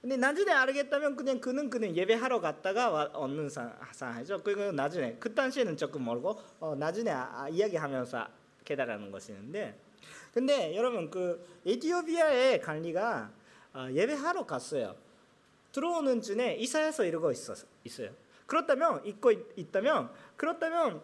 [0.00, 3.48] 근데 나중에 알겠다면 그냥 그는 그는 예배하러 갔다가 얻는
[3.92, 4.42] 상황이죠.
[4.42, 8.26] 그리고 나중에 그 당시에는 조금 멀고 어, 나중에 아, 이야기하면서
[8.64, 9.78] 깨달는 것이는데
[10.32, 13.30] 근데 여러분 그 에티오피아의 관리가
[13.74, 14.94] 어, 예배하러 갔어요.
[15.72, 18.10] 들어오는 중에 이사야서 읽고 있었어요.
[18.46, 21.02] 그렇다면 읽고 있 다면 그렇다면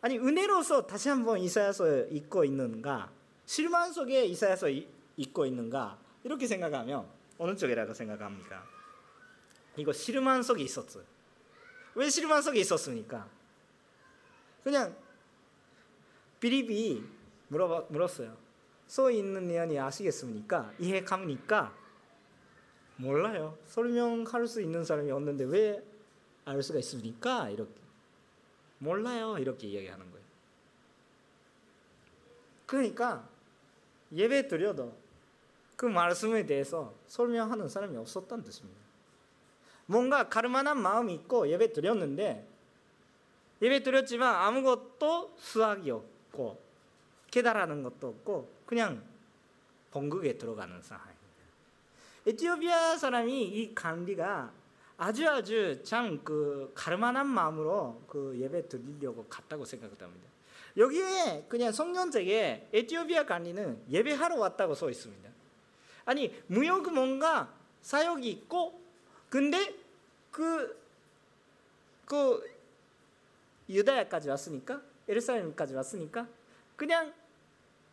[0.00, 3.10] 아니 은혜로서 다시 한번 이사야서 읽고 있는가
[3.44, 4.68] 실망 속에 이사야서
[5.16, 7.06] 읽고 있는가 이렇게 생각하면
[7.38, 8.64] 어느 쪽이라고 생각합니까?
[9.76, 11.04] 이거 실망 속에 있었어요.
[11.94, 13.28] 왜 실망 속에 있었습니까?
[14.62, 14.94] 그냥
[16.40, 17.04] 비리비
[17.48, 18.36] 물어 물었어요.
[18.86, 20.72] 써 있는 내용이 아시겠습니까?
[20.78, 21.74] 이해 갑니까?
[22.96, 23.56] 몰라요.
[23.66, 25.90] 설명할 수 있는 사람이 없는데 왜
[26.44, 27.48] 알 수가 있습니까?
[27.50, 27.72] 이렇게
[28.78, 29.38] 몰라요.
[29.38, 30.26] 이렇게 이야기하는 거예요.
[32.66, 33.28] 그러니까
[34.12, 34.96] 예배 드려도
[35.76, 38.80] 그 말씀에 대해서 설명하는 사람이 없었던 뜻입니다.
[39.86, 42.46] 뭔가 가르만한 마음이 있고 예배 드렸는데
[43.62, 46.19] 예배 드렸지만 아무것도 수학이 없고
[47.30, 49.02] 깨달아는 것도 없고 그냥
[49.90, 51.20] 본극에 들어가는 상황입니다.
[52.26, 54.52] 에티오피아 사람이 이 관리가
[54.96, 60.28] 아주 아주 참 그 가르만한 마음으로 그 예배 드리려고 갔다고 생각합니다.
[60.76, 65.28] 여기에 그냥 성경책에 에티오피아 관리는 예배하러 왔다고 써 있습니다.
[66.04, 68.80] 아니 무역 뭔가 사역이 있고
[69.28, 69.74] 근데
[70.30, 70.76] 그,
[72.04, 72.48] 그
[73.68, 76.26] 유다야까지 왔으니까 예루살렘까지 왔으니까
[76.76, 77.12] 그냥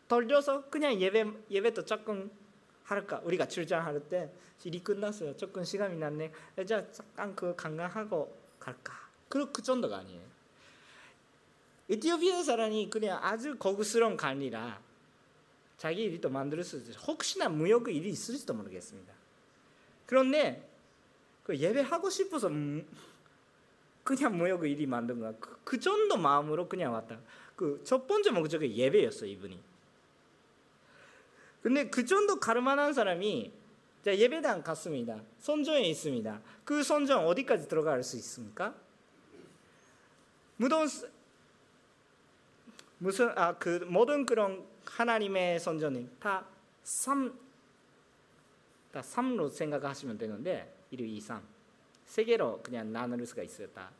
[0.08, 2.30] 돌려서 그냥 예배 예배도 조금
[2.84, 4.32] 할까 우리가 출장할 때
[4.64, 8.94] 일이 끝났어요 조금 시간이 났네 이제 잠깐 그 관광하고 갈까
[9.28, 10.22] 그, 그 정도가 아니에요
[11.90, 14.80] 에티오피아 사람이 그냥 아주 고급스러운 관리라
[15.78, 16.94] 자기 또 만들 수 있어요.
[17.06, 19.14] 혹시나 무역 일이 있을지도 모르겠습니다.
[20.06, 20.68] 그런데
[21.44, 22.50] 그 예배하고 싶어서
[24.08, 25.34] 그냥 무역 일이 만든 거야.
[25.38, 27.18] 그, 그 정도 마음으로 그냥 왔다.
[27.54, 29.60] 그 첫 번째 목적이 예배였어 이분이.
[31.60, 33.52] 근데 그 정도 가르만한 사람이
[34.02, 35.20] 자 예배당 갔습니다.
[35.40, 36.40] 선정에 있습니다.
[36.64, 38.74] 그 선정 어디까지 들어갈 수 있습니까?
[40.56, 40.86] 무덤
[42.96, 46.46] 무슨 아 그 모든 그런 하나님의 선전은 다
[46.82, 47.38] 3,
[48.90, 51.57] 다 3로 생각하시면 되는데 1, 2, 3.
[52.08, 53.68] 세 개로 그냥 나눌 수가 있어요.
[53.68, 53.90] 다.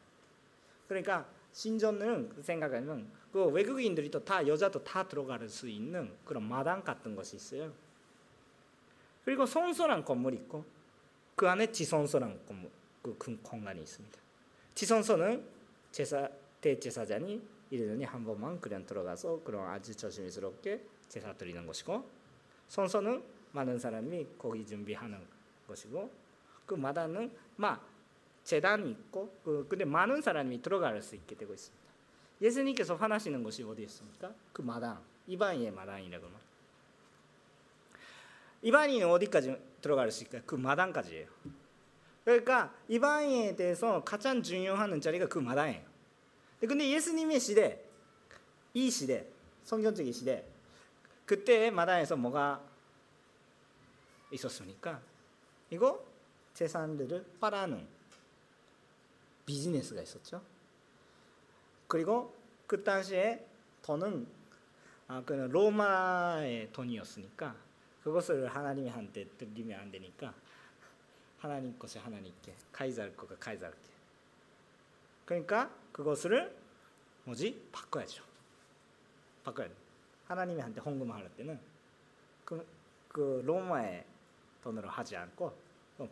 [0.89, 7.37] 그러니까 신전은 생각하면 그 외국인들이 다 여자도 다 들어갈 수 있는 그런 마당 같은 것이
[7.37, 7.73] 있어요.
[9.25, 10.65] 그리고 성소란 건물이 있고
[11.37, 12.71] 그 안에 지성소란 건물
[13.03, 14.19] 그 공간이 있습니다.
[14.75, 15.47] 지성소는
[15.93, 16.29] 제사
[16.63, 17.41] 대제사장이
[17.71, 22.09] 1년에 한 번만 그냥 들어가서 그런 아주 조심스럽게 제사 드리는 것이고
[22.69, 25.21] 선서는 많은 사람이 거기 준비하는
[25.67, 26.11] 것이고
[26.67, 27.98] 그 마다는 막
[28.49, 31.87] 재단이 있고 그 근데 많은 사람이 들어갈 수 있게 되고 있습니다.
[32.41, 34.33] 예수님께서 화나시는 것이 어디 있습니까?
[34.55, 36.41] 그 마당 이방인의 마당이라고 말.
[38.63, 40.41] 이방인은 어디까지 들어갈 수 있을까?
[40.47, 41.29] 그 마당까지예요.
[42.25, 45.85] 그러니까 이방인에 대해서 가장 중요한 자리가 그 마당이에요.
[46.61, 47.85] 근데 예수님의 시대,
[48.73, 49.27] 이 시대,
[49.65, 50.47] 성경적인 시대,
[51.27, 52.65] 그때 마당에서 뭐가
[54.31, 55.03] 있었습니까?
[55.69, 56.03] 이거
[56.55, 57.98] 재산들을 빨아는
[59.49, 60.43] 비즈니스가 있었죠.
[61.87, 63.47] 그리고 그 당시에
[63.81, 64.27] 돈은
[65.07, 67.57] 아, 그 로마의 돈이었으니까
[68.05, 70.35] 그것을 하나님한테 드리면 안 되니까
[71.39, 73.89] 하나님 것이 하나님께 카이사르 거가 카이사르께
[75.25, 76.55] 그러니까 그것을
[77.25, 77.71] 뭐지?
[77.73, 78.23] 바꿔야죠.
[79.45, 79.75] 바꿔야 돼.
[80.27, 81.59] 하나님한테 헌금할 때는
[82.45, 82.67] 그,
[83.09, 84.05] 그 로마의
[84.63, 85.57] 돈으로 하지 않고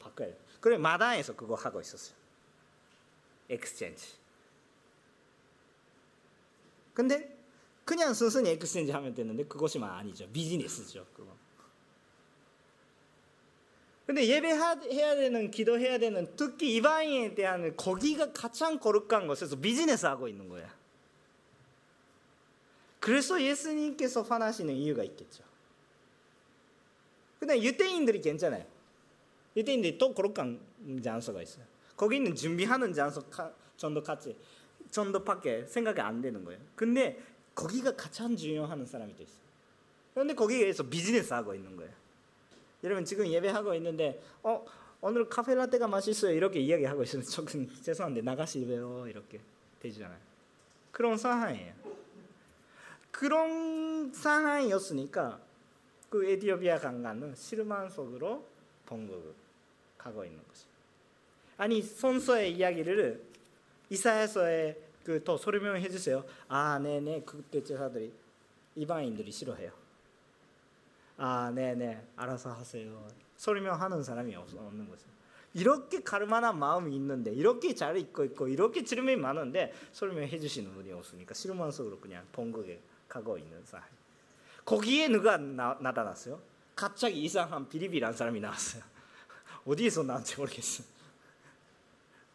[0.00, 0.38] 바꿔야 돼.
[0.58, 2.25] 그래 마당에서 그거 하고 있었어요.
[3.48, 4.14] exchange.
[6.94, 7.36] 근데
[7.84, 10.28] 그냥 순순히 exchange 하면 되는데 그것이만 아니죠.
[10.30, 11.06] 비즈니스죠.
[11.14, 11.36] 그거.
[14.06, 20.48] 근데 예배해야 되는 기도해야 되는 특히 이방인에 대한 거기가 가장 거룩한 곳에서 비즈니스 하고 있는
[20.48, 20.72] 거야.
[23.00, 25.44] 그래서 예수님께서 화나시는 이유가 있겠죠.
[27.38, 28.64] 근데 유대인들이 괜찮아요.
[29.56, 30.60] 유대인들이 또 거룩한
[31.02, 31.64] 장소가 있어요.
[31.96, 33.22] 거기 있는 준비하는 장소
[33.76, 34.36] 정도 같이
[34.90, 36.60] 정도밖에 생각이 안 되는 거예요.
[36.74, 37.20] 근데
[37.54, 39.46] 거기가 가장 중요한 사람이 또 있어요.
[40.14, 41.92] 그런데 거기에서 비즈니스 하고 있는 거예요.
[42.84, 44.64] 여러분 지금 예배하고 있는데 어
[45.00, 47.24] 오늘 카페 라떼가 맛있어요 이렇게 이야기하고 있으면
[47.82, 49.40] 죄송한데 나가시래요 이렇게
[49.80, 50.18] 되잖아요.
[50.92, 51.74] 그런 상황이에요.
[53.10, 55.40] 그런 상황이었으니까
[56.10, 58.46] 그 에티오피아 강간은 실망 속으로
[58.86, 59.34] 번곡을
[59.98, 60.64] 가고 있는 것이.
[61.56, 63.22] 아니 선서의 이야기를
[63.90, 66.24] 이사야서에 그 더 설명해 주세요.
[66.48, 68.12] 아, 네네 그때 제사들이
[68.74, 69.70] 이방인들이 싫어해요.
[71.16, 73.06] 아, 네네 알아서 하세요.
[73.36, 75.06] 설명하는 사람이 없는 거죠.
[75.54, 81.34] 이렇게 가르만한 마음이 있는데 이렇게 잘 읽고 있고 이렇게 질문이 많은데 설명해 주시는 분이 없으니까
[81.34, 83.86] 실망 속으로 그냥 번곡에 가고 있는 사람.
[84.64, 86.40] 거기에 누가 나, 나타났어요?
[86.74, 88.82] 갑자기 이상한 비리비란 사람이 나왔어요.
[89.64, 90.95] 어디에서 나한지 모르겠어.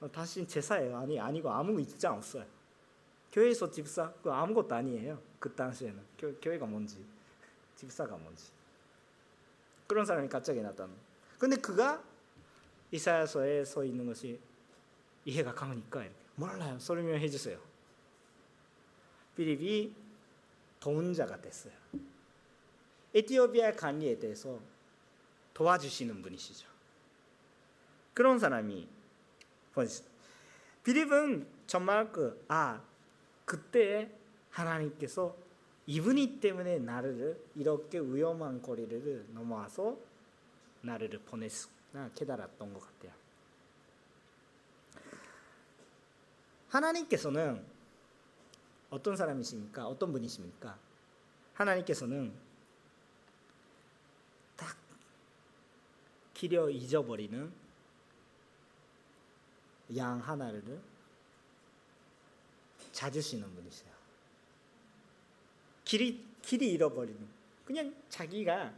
[0.10, 0.98] 다시 제사예요.
[0.98, 2.46] 아니 아니고 아무 입장 없어요.
[3.32, 5.22] 교회에서 집사 그 아무것도 아니에요.
[5.40, 7.06] 그 당시에는 교, 교회가 뭔지
[7.76, 8.52] 집사가 뭔지
[9.88, 10.94] 그런 사람이 갑자기 나타나.
[11.38, 12.04] 근데 그가
[12.92, 14.40] 이사야서에 서 있는 것이
[15.26, 16.78] 이해가 가니까 몰라요.
[16.80, 17.60] 설명해 주세요.
[19.36, 19.96] 비립이
[20.80, 21.74] 도운 자가 됐어요.
[23.14, 24.60] 에티오피아 관리에 대해서
[25.54, 26.68] 도와주시는 분이시죠.
[28.14, 28.88] 그런 사람이
[30.84, 32.82] 비립은 정말 그 아
[33.46, 34.10] 그때
[34.52, 35.36] 하나님께서
[35.86, 39.98] 이분이 때문에 나를 이렇게 위험한 거리를 넘어와서
[40.82, 43.12] 나를 보냈구나 깨달았던 것 같아요.
[46.70, 47.66] 하나님께서는
[48.90, 49.86] 어떤 사람이십니까?
[49.86, 50.78] 어떤 분이십니까?
[51.56, 52.34] 하나님께서는
[54.56, 54.78] 딱
[56.34, 57.52] 기려 잊어버리는
[59.96, 60.82] 양 하나를
[62.92, 63.92] 찾으시는 분이세요.
[65.86, 67.20] 길이 길이 잃어버리는
[67.66, 68.74] 그냥 자기가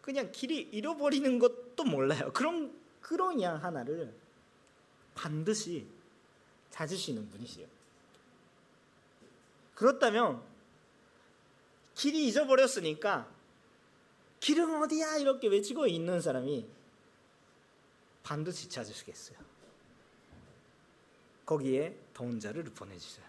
[0.00, 2.32] 그냥 길이 잃어버리는 것도 몰라요.
[2.32, 4.14] 그런 그런 양 하나를
[5.14, 5.86] 반드시
[6.70, 7.66] 찾으시는 분이세요.
[9.74, 10.42] 그렇다면
[11.94, 13.28] 길이 잊어버렸으니까
[14.40, 16.68] 길은 어디야 이렇게 외치고 있는 사람이
[18.22, 19.47] 반드시 찾으시겠어요.
[21.48, 23.24] 거기에 더운 자를 보내주세요.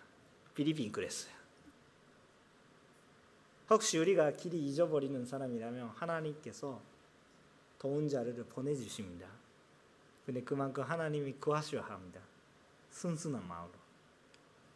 [0.54, 1.34] 비리빈 그랬어요.
[3.70, 6.82] 혹시 우리가 길이 잊어버리는 사람이라면 하나님께서
[7.78, 9.26] 더운 자를 보내주십니다.
[10.26, 12.20] 근데 그만큼 하나님이 구하셔야 합니다.
[12.92, 13.80] 순순한 마음으로.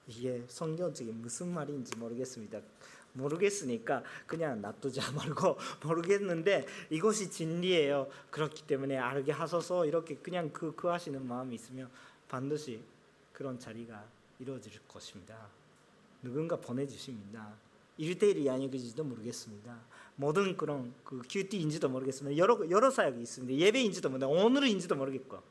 [0.08, 2.62] 이게 성경적인 무슨 말인지 모르겠습니다.
[3.12, 8.08] 모르겠으니까 그냥 놔두자 말고 모르겠는데 이것이 진리예요.
[8.32, 11.91] 그렇기 때문에 알게 하소서 이렇게 그냥 그 구하시는 마음이 있으면
[12.29, 12.92] 반드시
[13.34, 14.06] 그런 자리가
[14.39, 15.50] 이루어질 것입니다.
[16.22, 17.54] 누군가 보내주십니다.
[18.00, 19.78] 1대1이 아니지도 모르겠습니다.
[20.15, 22.38] 모든 그런 그 큐티인지도 모르겠습니다.
[22.38, 23.65] 여러 여러 사역이 있습니다.
[23.65, 25.41] 예배인지도 모르 오늘인지도 모르겠고.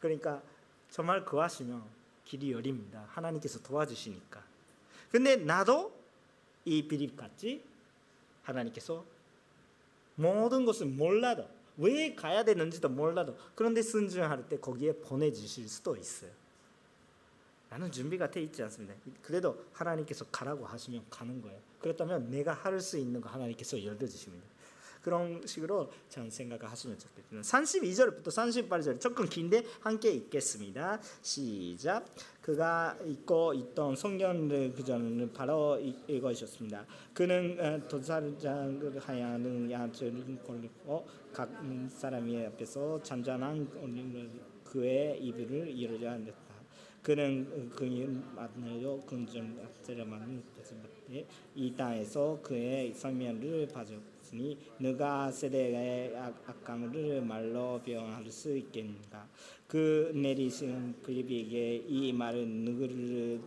[0.00, 0.42] 그러니까
[0.90, 1.82] 정말 그하시면
[2.24, 3.06] 길이 열립니다.
[3.10, 4.42] 하나님께서 도와주시니까.
[5.10, 5.92] 근데 나도
[6.64, 7.62] 이 비립 같이
[8.42, 9.04] 하나님께서
[10.16, 16.30] 모든 것을 몰라도 왜 가야 되는지도 몰라도 그런데 순종할 때 거기에 보내주실 수도 있어요.
[17.74, 18.94] 나는 준비가 돼 있지 않습니다.
[19.20, 21.58] 그래도 하나님께서 가라고 하시면 가는 거예요.
[21.80, 24.46] 그렇다면 내가 할 수 있는 거 하나님께서 열어주십니다.
[25.02, 27.42] 그런 식으로 전 생각을 하시면 좋겠습니다.
[27.42, 31.00] 32절부터 38절 조금 긴데 함께 읽겠습니다.
[31.20, 32.06] 시작.
[32.40, 36.86] 그가 읽고 있던 성경을 그전은 바로 읽으셨습니다.
[37.12, 41.50] 그는 도살장을 하야는 야채를 걸고 각
[41.88, 43.68] 사람이 앞에서 잔잔한
[44.62, 46.32] 그의 이불을 이루려 한다.
[47.04, 48.98] 그는 그의 만나요?
[49.00, 50.42] 긍정 세라만이
[51.54, 59.28] 이 땅에서 그의 성면을 봐줬으니 누가 세대의 악감을 말로 표현할 수 있겠는가?
[59.68, 63.42] 그 내리신 빌립에게 이 말은 누구를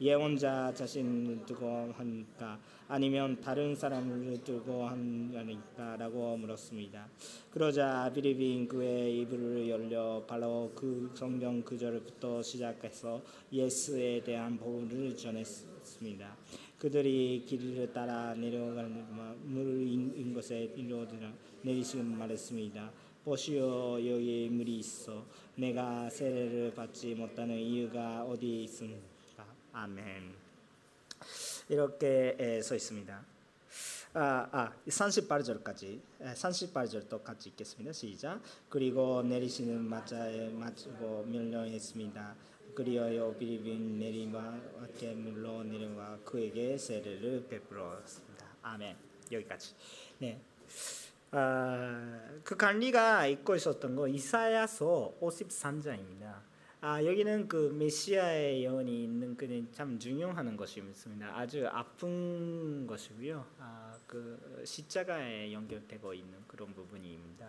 [0.00, 7.08] 예언자 자신을 두고 하니까 아니면 다른 사람을 두고 하니까라고 물었습니다.
[7.50, 13.20] 그러자 빌립인 그의 입을 열려 바로 그 성경 구절부터 시작해서
[13.52, 16.36] 예수에 대한 복음을 전했습니다.
[16.78, 19.04] 그들이 길을 따라 내려가는
[19.44, 21.04] 물인 곳에 이르러
[21.62, 22.92] 내리시고 말했습니다.
[23.24, 25.26] 보시오 여기 물이 있어
[25.56, 29.07] 내가 세례를 받지 못하는 이유가 어디 있습니까?
[29.72, 30.34] 아멘.
[31.68, 33.24] 이렇게 써 있습니다.
[34.14, 37.92] 아, 아 38절까지 38절도 같이 읽겠습니다.
[37.92, 38.40] 시작.
[38.68, 42.34] 그리고 내리시는 마자에 맞고 멸령했습니다.
[42.74, 44.58] 그리하여 빌립인 내리와
[44.98, 48.46] 깨물로 내려와 그에게 세례를 베풀었습니다.
[48.62, 48.96] 아멘.
[49.30, 49.74] 여기까지.
[50.18, 50.40] 네.
[51.30, 56.47] 아, 그 관리가 읽고 있었던 거 이사야서 53장입니다.
[56.80, 61.26] 아 여기는 그 메시아의 예언이 있는 그는 참 중요한 것이 있습니다.
[61.36, 63.44] 아주 아픈 것이고요.
[63.58, 67.46] 아 그 십자가에 연결되고 있는 그런 부분입니다.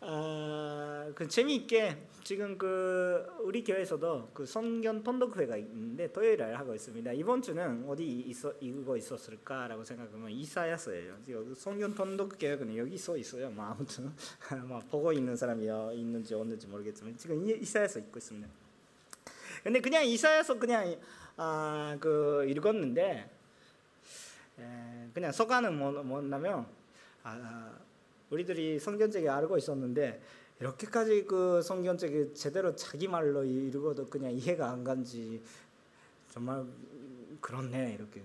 [0.00, 7.12] 아, 그 재미있게 지금 그 우리 교회에서도 그 성경 통독회가 있는데 토요일에 하고 있습니다.
[7.12, 11.16] 이번 주는 어디 있어 이거 있었을까라고 생각하면 이사야서예요.
[11.24, 13.50] 지금 성경 통독 교회는 여기 써 있어요.
[13.50, 14.12] 뭐 아무튼
[14.66, 15.66] 뭐 보고 있는 사람이
[15.98, 18.48] 있는지 없는지 모르겠지만 지금 이사야서 읽고 있습니다.
[19.62, 20.96] 근데 그냥 이사야서 그냥
[21.36, 23.30] 아 그 읽었는데
[24.58, 26.66] 에, 그냥 서가는 뭐, 뭐냐면
[27.22, 27.70] 아,
[28.30, 30.20] 우리들이 성경책에 알고 있었는데
[30.60, 35.42] 이렇게까지 그 성경책이 제대로 자기 말로 읽어도 그냥 이해가 안 간지
[36.30, 36.64] 정말
[37.40, 38.22] 그렇네 이렇게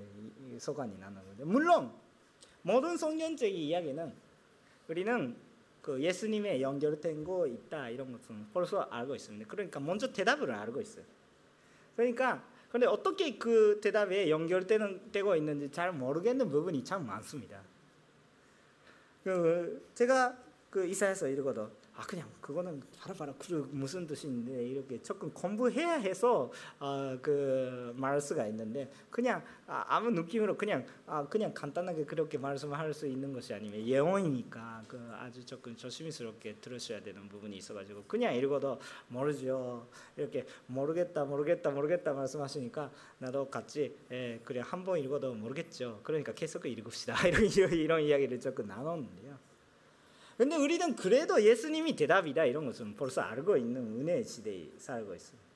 [0.58, 1.92] 소관이 나는데 물론
[2.62, 4.14] 모든 성경책 이야기는
[4.88, 5.36] 우리는
[5.82, 9.48] 그 예수님의 연결된 거 있다 이런 것은 벌써 알고 있습니다.
[9.48, 11.04] 그러니까 먼저 대답을 알고 있어요.
[11.96, 17.62] 그러니까 근데 어떻게 그 대답에 연결되는 되고 있는지 잘 모르겠는 부분이 참 많습니다.
[19.24, 20.38] 그 제가
[20.70, 21.68] 그 이사에서 이러거든.
[21.94, 28.48] 아 그냥 그거는 바로바로 그 무슨 뜻인데 이렇게 조금 공부해야 해서 어, 그 말할 수가
[28.48, 33.86] 있는데 그냥 아, 무 느낌으로 그냥 아 그냥 간단하게 그렇게 말씀할 수 있는 것이 아니면
[33.86, 38.80] 예언이니까 그 아주 조금 조심스럽게 들으셔야 되는 부분이 있어가지고 그냥 읽어도
[39.10, 39.88] 모르죠.
[40.18, 46.00] 이렇게 모르겠다 모르겠다 모르겠다 말씀하시니까 나도 같이 예, 그래 한 번 읽어도 모르겠죠.
[46.04, 47.16] 그러니까 계속 읽읍시다.
[47.30, 49.51] 이런 이런 이야기를 조금 나눴는데요.
[50.42, 55.48] 근데 우리는 그래도 예수님이 대답이다 이런 것은 벌써 알고 있는 은혜의 시대에 살고 있습니다.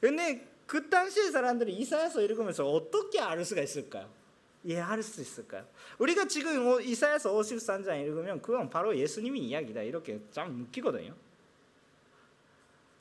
[0.00, 4.08] 근데 그 당시의 사람들이 이사야서 읽으면서 어떻게 알 수가 있을까요?
[4.62, 5.66] 이해할 수 있을까요?
[5.98, 11.12] 우리가 지금 이사야서 53장 읽으면 그건 바로 예수님이 이야기다 이렇게 참 느끼거든요.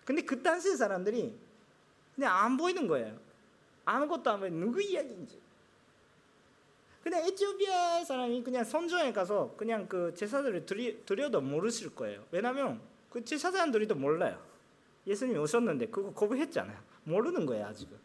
[0.06, 1.38] 근데 그 당시의 사람들이
[2.16, 3.16] 그냥 안 보이는 거예요.
[3.86, 5.40] 아무것도 안 보여 누구 이야기인지.
[7.08, 12.26] 근데 에티오피아 사람이 그냥 선조에 가서 그냥 그 제사들을 드리, 드려도 모르실 거예요.
[12.32, 14.38] 왜냐하면 그 제사장들이도 몰라요.
[15.08, 16.78] 예수님이 오셨는데 그거 거부했잖아요.
[17.06, 17.98] 모르는 거예요 아직은.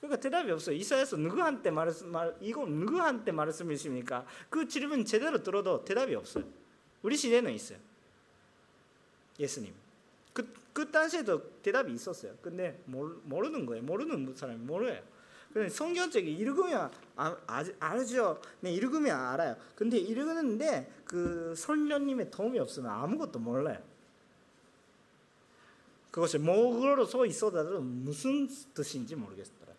[0.00, 0.74] 그러니까 대답이 없어요.
[0.74, 4.26] 이사야서 누구한테 말씀 말 이거 누구한테 말씀이십니까?
[4.50, 6.42] 그 질문 제대로 들어도 대답이 없어요.
[7.02, 7.78] 우리 시대는 있어요.
[9.38, 9.72] 예수님.
[10.32, 12.34] 그, 그 당시에도 대답이 있었어요.
[12.42, 13.84] 근데 모르는 거예요.
[13.84, 15.00] 모르는 사람이 몰라요.
[15.70, 18.40] 성경책이 읽으면 아, 아, 알죠.
[18.60, 19.56] 네, 읽으면 알아요.
[19.74, 23.78] 근데 읽는데 그 선녀님의 도움이 없으면 아무것도 몰라요.
[26.10, 29.72] 그것이 목으로 써 있어도 무슨 뜻인지 모르겠더라.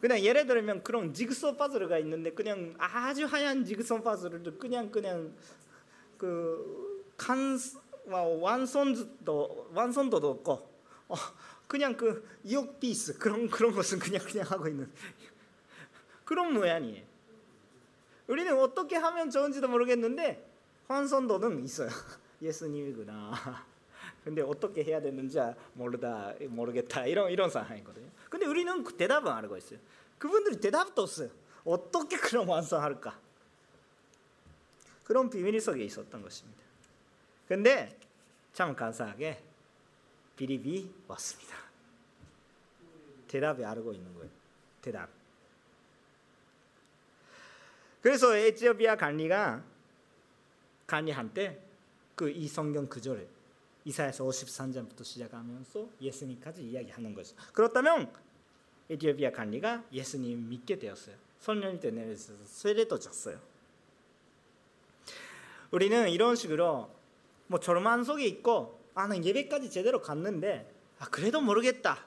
[0.00, 5.32] 그냥 예를 들면 그런 지그소 파즈가 있는데 그냥 아주 하얀 지그소 파즈를 그냥 그냥
[6.18, 7.58] 그칸
[8.06, 10.74] 완성도 완성도도 없고
[11.08, 11.14] 어,
[11.66, 12.26] 그냥 그
[12.80, 14.90] 피스 그런 그런 것은 그냥 그냥 하고 있는
[16.24, 17.04] 그런 모양이에요.
[18.26, 20.50] 우리는 어떻게 하면 좋은지도 모르겠는데
[20.88, 21.88] 환선도는 있어요.
[22.40, 23.32] 예수님이구나.
[24.24, 25.38] 근데 어떻게 해야 되는지
[25.74, 28.08] 모르다 모르겠다 이런 이런 상황이거든요.
[28.30, 29.78] 근데 우리는 그 대답은 알고 있어요.
[30.18, 31.28] 그분들이 대답도 없어요.
[31.64, 33.18] 어떻게 그런 완성할까?
[35.04, 36.62] 그런 비밀 속에 있었던 것입니다.
[37.46, 37.98] 근데
[38.54, 39.42] 참 감사하게
[40.36, 41.56] 비립이 왔습니다.
[43.28, 44.30] 대답이 알고 있는 거예요.
[44.80, 45.08] 대답.
[48.00, 49.64] 그래서 에티오피아 관리가
[50.86, 51.64] 관리한테
[52.14, 53.26] 그이 성경 구절을
[53.86, 57.34] 이사야서 53장부터 시작하면서 예수님까지 이야기하는 거죠.
[57.52, 58.12] 그렇다면
[58.90, 61.16] 에티오피아 관리가 예수님 믿게 되었어요.
[61.40, 63.38] 성령이 내려서 세례도 줬어요.
[65.70, 66.90] 우리는 이런 식으로
[67.46, 72.04] 뭐 절만 속에 있고 아는 예배까지 제대로 갔는데 아 그래도 모르겠다.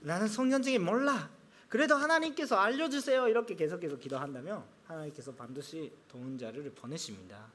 [0.00, 1.30] 나는 성경적인 몰라.
[1.68, 3.28] 그래도 하나님께서 알려주세요.
[3.28, 7.46] 이렇게 계속해서 기도한다면 하나님께서 반드시 도운 자를 보내십니다.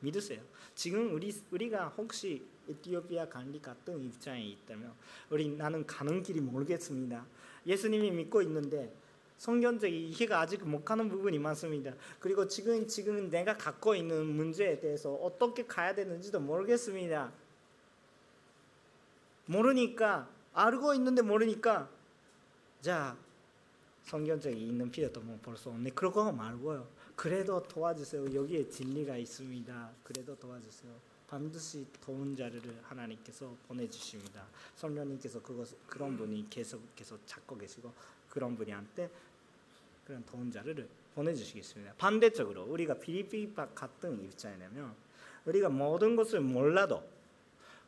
[0.00, 0.40] 믿으세요.
[0.74, 4.92] 지금 우리 우리가 혹시 에티오피아 관리 같은 입장에 있다면
[5.30, 7.24] 우리 나는 가는 길이 모르겠습니다.
[7.66, 8.92] 예수님이 믿고 있는데
[9.38, 11.92] 성경적 이해가 아직 못 가는 부분이 많습니다.
[12.20, 17.32] 그리고 지금 지금 내가 갖고 있는 문제에 대해서 어떻게 가야 되는지도 모르겠습니다.
[19.46, 21.88] 모르니까 알고 있는데 모르니까
[22.80, 23.16] 자
[24.04, 25.90] 성경적이 있는 필요도 뭐 벌써 없네.
[25.90, 26.86] 그러고 말고요.
[27.14, 28.34] 그래도 도와주세요.
[28.34, 29.90] 여기에 진리가 있습니다.
[30.04, 30.92] 그래도 도와주세요.
[31.28, 34.44] 반드시 도운 자를 하나님께서 보내주십니다.
[34.76, 37.92] 성령님께서 그것 그런 분이 계속 계속 찾고 계시고
[38.30, 39.10] 그런 분이한테
[40.06, 41.94] 그런 도운 자를 보내주시겠습니다.
[41.94, 44.94] 반대적으로 우리가 비리비 같은 입장이라면
[45.46, 47.02] 우리가 모든 것을 몰라도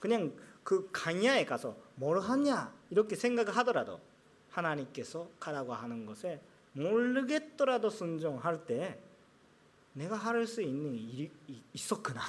[0.00, 0.32] 그냥
[0.64, 4.00] 그 강야에 가서 뭘 하냐 이렇게 생각을 하더라도
[4.50, 6.40] 하나님께서 가라고 하는 것에
[6.72, 9.00] 모르겠더라도 순종할 때
[9.92, 11.30] 내가 할 수 있는 일이
[11.72, 12.20] 있었구나.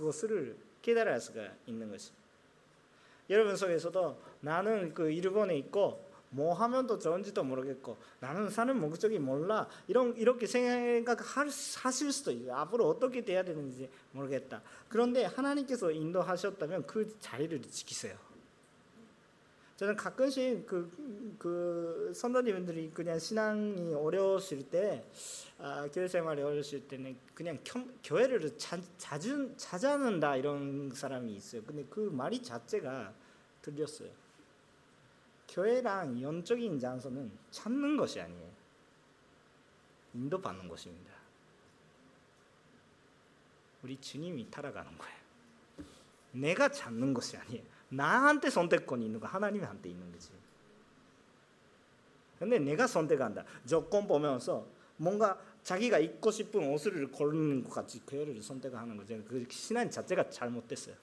[0.00, 2.10] 그것을 깨달을 수가 있는 것이.
[3.28, 9.68] 여러분 속에서도 나는 그 일본에 있고 뭐 하면 더 좋은지도 모르겠고 나는 사는 목적이 몰라
[9.88, 12.56] 이런 이렇게 생각하실 수도 있어요.
[12.56, 14.62] 앞으로 어떻게 돼야 되는지 모르겠다.
[14.88, 18.16] 그런데 하나님께서 인도하셨다면 그 자리를 지키세요.
[19.80, 25.02] 저는 가끔씩 그, 그 선도님들이 그냥 신앙이 어려우실 때,
[25.58, 31.62] 아, 교회 생활이 어려우실 때는 그냥 겨, 교회를 자, 자주 찾아는다 이런 사람이 있어요.
[31.64, 33.14] 근데 그 말이 자체가
[33.62, 34.10] 들렸어요.
[35.48, 38.50] 교회랑 영적인 장소는 찾는 것이 아니에요.
[40.12, 41.10] 인도받는 것입니다.
[43.82, 45.16] 우리 주님이 따라가는 거예요.
[46.32, 47.79] 내가 찾는 것이 아니에요.
[47.90, 50.30] 나한테 선택권이 있는 거 하나님한테 있는 거지.
[52.38, 53.44] 근데 내가 선택한다.
[53.66, 54.66] 조건 보면서
[54.96, 59.22] 뭔가 자기가 입고 싶은 옷을 고르는 것 같이 교회를 선택하는 거죠.
[59.24, 60.94] 그 신앙 자체가 잘못됐어요.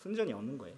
[0.00, 0.76] 순전히 없는 거예요.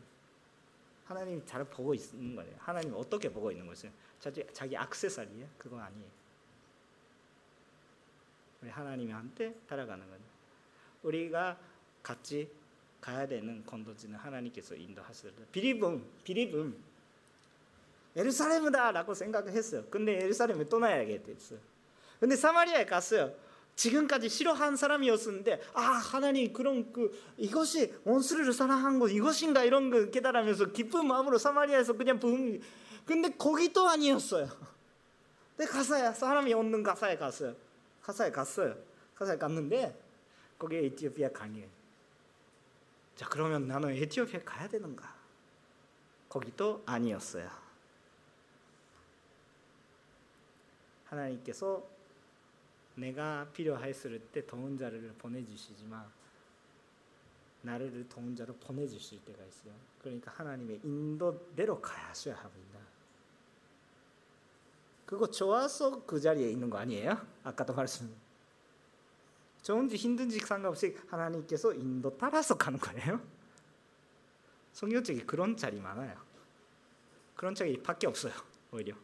[1.05, 2.55] 하나님 잘 보고 있는 거예요.
[2.59, 3.93] 하나님 어떻게 보고 있는 거예요?
[4.19, 6.11] 자기 자기 악세사리예 그거 아니에요.
[8.63, 10.23] 우리 하나님한테 따라가는 거예요.
[11.03, 11.59] 우리가
[12.03, 12.51] 같이
[13.03, 15.33] 가야 되는 건도지는 하나님께서 인도하셨어요.
[15.51, 16.75] 비립은 비립은
[18.17, 19.85] 예루살렘이다라고 생각했어요.
[19.91, 21.59] 근데 예루살렘에 떠나야겠어요.
[22.21, 23.35] 근데 사마리아에 갔어요.
[23.75, 30.67] 지금까지 싫어한 사람이었는데 아 하나님 그런 그 이것이 원수를 사랑한 것 이것인가 이런 거 깨달으면서
[30.67, 32.61] 기쁜 마음으로 사마리아에서 그냥 부
[33.05, 34.47] 근데 거기도 아니었어요.
[35.57, 37.57] 근데 가사야 사람이 없는 가사에 갔어요.
[38.03, 38.77] 가사에 갔어요.
[39.17, 39.99] 가사에 갔는데
[40.59, 41.82] 거기에 에티오피아 강이에요.
[43.17, 45.15] 자, 그러면 나는 에티오피아 가야 되는가?
[46.29, 47.49] 거기도 아니었어요.
[51.05, 51.87] 하나님께서
[52.95, 56.11] 내가 필요했을 때 더운 자를 보내주시지만
[57.63, 59.75] 나를 더운 자로 보내주실 때가 있어요.
[60.01, 62.81] 그러니까 하나님의 인도대로 가셔야 합니다.
[65.07, 67.25] 그거 좋아서 그 자리에 있는 거 아니에요?
[67.45, 68.13] 아까도 말씀
[69.63, 73.21] 좋은지 힘든지 상관없이 하나님께서 인도 따라서 가는 거예요.
[74.73, 76.17] 성경책에 그런 자리 많아요.
[77.37, 78.33] 그런 책이 밖에 없어요.
[78.73, 78.95] 오히려.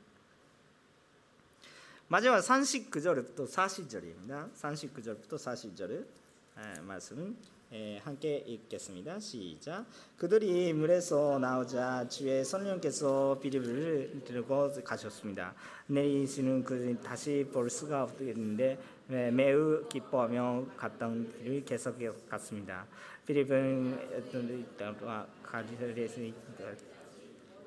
[2.09, 4.52] 마지막 39절부터 40절입니다.
[4.54, 6.06] 39절부터 40절
[6.82, 7.36] 말씀
[8.02, 9.20] 함께 읽겠습니다.
[9.20, 9.84] 시작.
[10.16, 15.54] 그들이 물에서 나오자 주의 성령께서 비립을 들고 가셨습니다.
[15.86, 18.78] 내리시는 그 다시 볼 수가 없겠는데 네,
[19.09, 21.96] 매우 기뻐하며 갔던 길을 계속
[22.28, 22.86] 갔습니다.
[23.26, 24.26] 필립은
[25.42, 26.20] 가리사에서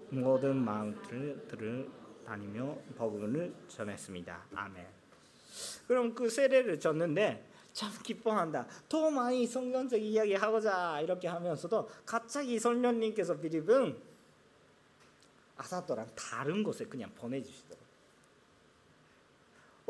[0.10, 1.90] 모든 마음들을
[2.28, 4.40] 다니며 복음을 전했습니다.
[4.54, 4.86] 아멘.
[5.88, 8.68] 그럼 그 세례를 줬는데 참 기뻐한다.
[8.88, 13.98] 더 많이 성경적 이야기 하고자 이렇게 하면서도 갑자기 성령님께서 필립은
[15.58, 17.81] 아사도랑 다른 곳에 그냥 보내주시더라고요.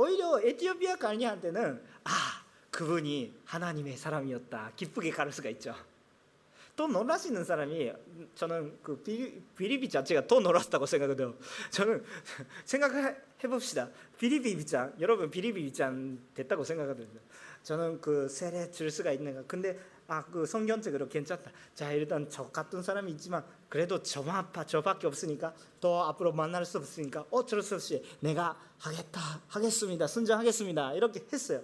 [0.02, 5.76] 오히려 에티오피아 관리한테는 아 그분이 하나님의 사람이었다 기쁘게 가를 수가 있죠.
[6.76, 7.92] 또 놀라시는 사람이
[8.34, 9.04] 저는 그
[9.56, 11.36] 비리비 자체가 더 놀랐다고 생각해요.
[11.70, 12.04] 저는
[12.66, 13.90] 생각해 봅시다.
[14.18, 17.20] 비리비 입장 여러분 비리비 입장 됐다고 생각하거든요.
[17.64, 19.44] 저는 그 세례 줄 수가 있는가.
[19.48, 19.78] 근데
[20.12, 21.52] 아 그 성경적으로 괜찮다.
[21.74, 27.26] 자 일단 저 같은 사람이 있지만 그래도 저만 저밖에 없으니까 더 앞으로 만날 수 없으니까
[27.32, 31.62] 어쩔 수 없이 내가 하겠다 하겠습니다 순종하겠습니다 이렇게 했어요.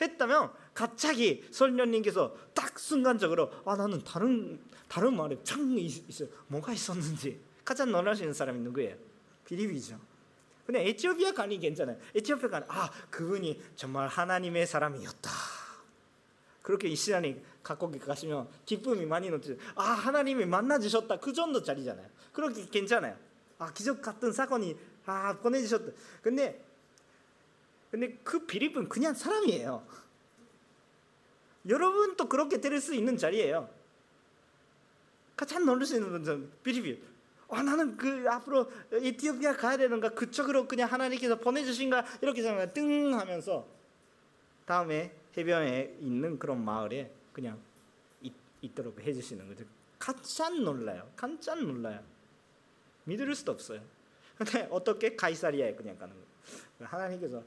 [0.00, 6.28] 했다면 갑자기 설녀님께서 딱 순간적으로 아 나는 다른 다른 말에 창 있어요.
[6.46, 8.96] 뭐가 있었는지 가장 놀라시는 사람이 누구예요?
[9.44, 10.09] 비리비죠.
[10.70, 11.98] 근데 에티오피아 간이 괜찮아요.
[12.14, 15.30] 에티오피아 간 아 그분이 정말 하나님의 사람이었다.
[16.62, 19.56] 그렇게 이스라엘이 각국에 가시면 기쁨이 많이 넘치죠.
[19.74, 21.18] 아 하나님이 만나 주셨다.
[21.18, 22.06] 그 정도 짜리잖아요.
[22.32, 23.16] 그렇게 괜찮아요.
[23.58, 25.90] 아 기적 같은 사건이 아 보내주셨다.
[26.22, 26.64] 근데
[27.90, 29.84] 근데 그 빌립은 그냥 사람이에요.
[31.68, 33.68] 여러분도 그렇게 들을 수 있는 자리예요.
[35.34, 37.02] 가장 놀라시는 분은 빌립이
[37.50, 43.66] 아 나는 그 앞으로 에티오피아 가야 되는가 그쪽으로 그냥 하나님께서 보내주신가 이렇게 생각 뜬 하면서
[44.64, 47.60] 다음에 해변에 있는 그런 마을에 그냥
[48.22, 48.32] 있,
[48.62, 49.64] 있도록 해주시는 거죠.
[49.98, 51.10] 깜짝 놀라요.
[51.16, 52.00] 깜짝 놀라요.
[53.04, 53.80] 믿을 수도 없어요.
[54.36, 56.88] 근데 어떻게 가이사리아에 그냥 가는 거예요.
[56.88, 57.42] 하나님께서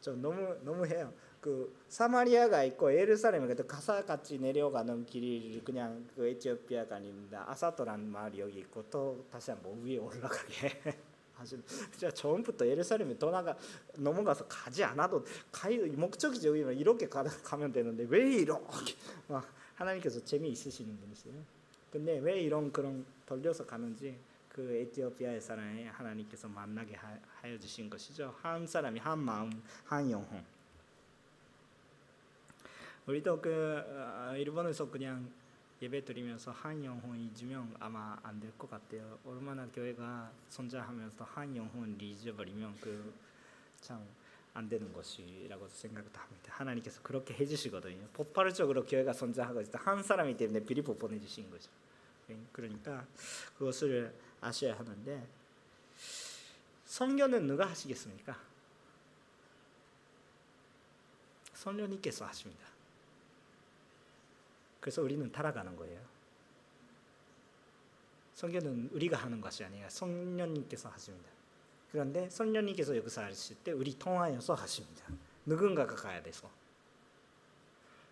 [0.00, 1.12] 저 너무 너무 해요.
[1.40, 7.44] 그 사마리아가 있고 예루살렘에 가사 같이 내려가는 길이 그냥 그 에티오피아가 아닙니다.
[7.48, 10.82] 아사토라는 마을이 여기 있고 또 다시 한번 위에 올라가게
[11.44, 13.56] 진짜 처음부터 예루살렘에 떠나가
[13.96, 18.94] 넘어가서 가지 않아도 가이 목적이 저기면 이렇게 가, 가면 되는데 왜 이렇게
[19.26, 21.34] 막 하나님께서 재미 있으시는 분이세요.
[21.90, 24.18] 근데 왜 이런 그런 돌려서 가는지
[24.50, 28.34] 그 에티오피아의 사람이 하나님께서 만나게 하여 주신 것이죠.
[28.42, 29.50] 한 사람이 한 마음
[29.84, 30.44] 한 영혼.
[33.06, 35.30] 우리도 그 어, 일본에서 그냥
[35.82, 39.18] 예배 드리면서 한 영혼 잊으면 아마 안 될 것 같아요.
[39.24, 44.06] 얼마나 교회가 선자하면서 한 영혼 잊어버리면 그참
[44.52, 46.52] 안 되는 것이라고 생각도 합니다.
[46.54, 48.08] 하나님께서 그렇게 해주시거든요.
[48.12, 49.78] 폭발적으로 교회가 선자하고 있다.
[49.82, 51.70] 한 사람이 때문에 비리포 보내주신 거죠.
[52.30, 53.06] 예, 그러니까
[53.56, 55.26] 그것을 아셔야 하는데
[56.84, 58.38] 성경은 누가 하시겠습니까?
[61.54, 62.69] 성령님께서 하십니다.
[64.80, 66.00] 그래서 우리는 따라가는 거예요.
[68.34, 71.28] 성경은 우리가 하는 것이 아니라 성령님께서 하십니다.
[71.92, 75.04] 그런데 성령님께서 역사하실 때 우리 통하여서 하십니다.
[75.44, 76.50] 누군가가 가야 돼서.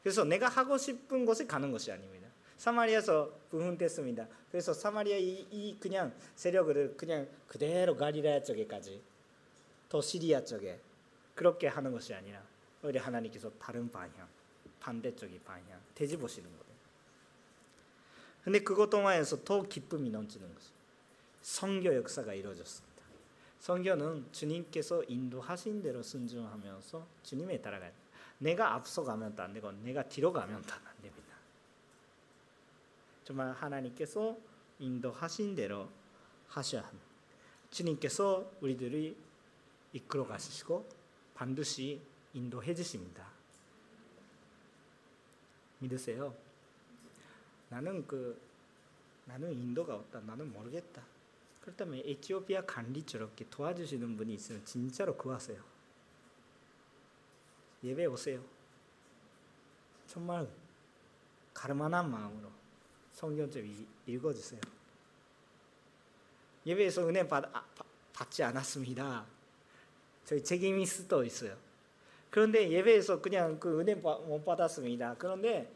[0.02, 2.28] 그래서 내가 하고 싶은 곳에 가는 것이 아닙니다.
[2.58, 4.26] 사마리아에서 부흥됐습니다.
[4.50, 9.00] 그래서 사마리아 이, 이 그냥 세력을 그냥 그대로 갈리라 쪽에까지
[9.88, 10.80] 또 시리아 쪽에
[11.34, 12.42] 그렇게 하는 것이 아니라
[12.82, 14.28] 우리 하나님께서 다른 방향
[14.88, 16.64] 반대쪽이 방향 되짚으시는 거예요.
[18.42, 20.66] 근데 그것 동안에서 더 기쁨이 넘치는 거죠.
[21.42, 23.02] 성교 역사가 이루어졌습니다.
[23.60, 27.96] 성교는 주님께서 인도하신 대로 순종하면서 주님에 따라가야 돼.
[28.38, 31.36] 내가 앞서가면 안 되고 내가 뒤로 가면 안 됩니다.
[33.24, 34.38] 정말 하나님께서
[34.78, 35.90] 인도하신 대로
[36.48, 37.04] 하셔야 합니다.
[37.70, 39.14] 주님께서 우리들이
[39.92, 40.88] 이끌어 가시고
[41.34, 42.00] 반드시
[42.32, 43.37] 인도해 주십니다.
[45.78, 46.34] 믿으세요.
[47.68, 48.40] 나는 그
[49.26, 50.20] 나는 인도가 없다.
[50.20, 51.02] 나는 모르겠다.
[51.60, 55.62] 그렇다면 에티오피아 관리 저렇게 도와주시는 분이 있으면 진짜로 구하세요.
[57.84, 58.42] 예배 오세요.
[60.06, 60.48] 정말
[61.52, 62.50] 가르만한 마음으로
[63.12, 64.60] 성경 좀 읽어주세요.
[66.64, 67.64] 예배에서 은혜 받, 아,
[68.12, 69.26] 받지 않았습니다.
[70.24, 71.56] 저희 책임이 수도 있어요.
[72.30, 75.16] 그런데 예배에서 그냥 그 은혜 못 받았습니다.
[75.18, 75.70] 그런데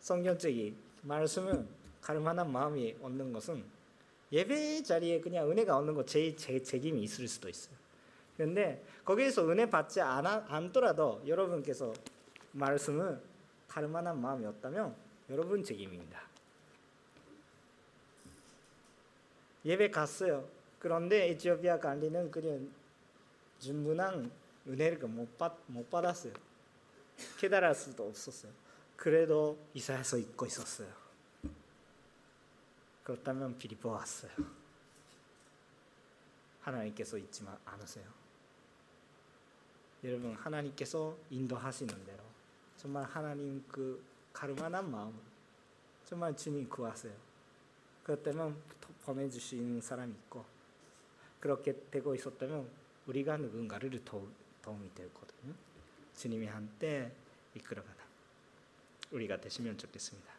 [0.00, 1.66] 성경적인 말씀은
[2.00, 3.64] 갈만한 마음이 얻는 것은
[4.32, 7.74] 예배 자리에 그냥 은혜가 얻는 것 제 제 책임이 있을 수도 있어요.
[8.36, 11.92] 그런데 거기에서 은혜 받지 않아, 않더라도 여러분께서
[12.52, 13.20] 말씀을
[13.68, 14.94] 갈만한 마음이 없다면
[15.30, 16.20] 여러분 책임입니다.
[19.64, 20.46] 예배 갔어요.
[20.78, 22.68] 그런데 에티오피아 관리는 그냥
[23.60, 24.30] 충분한
[24.66, 26.32] 은혜를 못, 받, 못 받았어요.
[27.38, 28.52] 깨달을 수도 없었어요.
[28.96, 30.92] 그래도 이사야서 잊고 있었어요.
[33.02, 34.32] 그렇다면 빌립보 왔어요.
[36.62, 38.06] 하나님께서 잊지만 않으세요.
[40.02, 42.22] 여러분 하나님께서 인도하시는 대로
[42.76, 44.02] 정말 하나님 그
[44.32, 45.18] 가르만한 마음
[46.04, 47.12] 정말 주님 구하세요.
[48.02, 48.56] 그렇다면
[49.04, 50.44] 보내주시는 사람이 있고
[51.40, 52.70] 그렇게 되고 있었다면
[53.06, 54.28] 우리가 누군가를 도,
[54.64, 55.54] 도움이 되거든요.
[56.16, 57.12] 주님이 한때
[57.54, 58.02] 이끌어가다.
[59.10, 60.32] 우리가 되시면 좋겠습니다.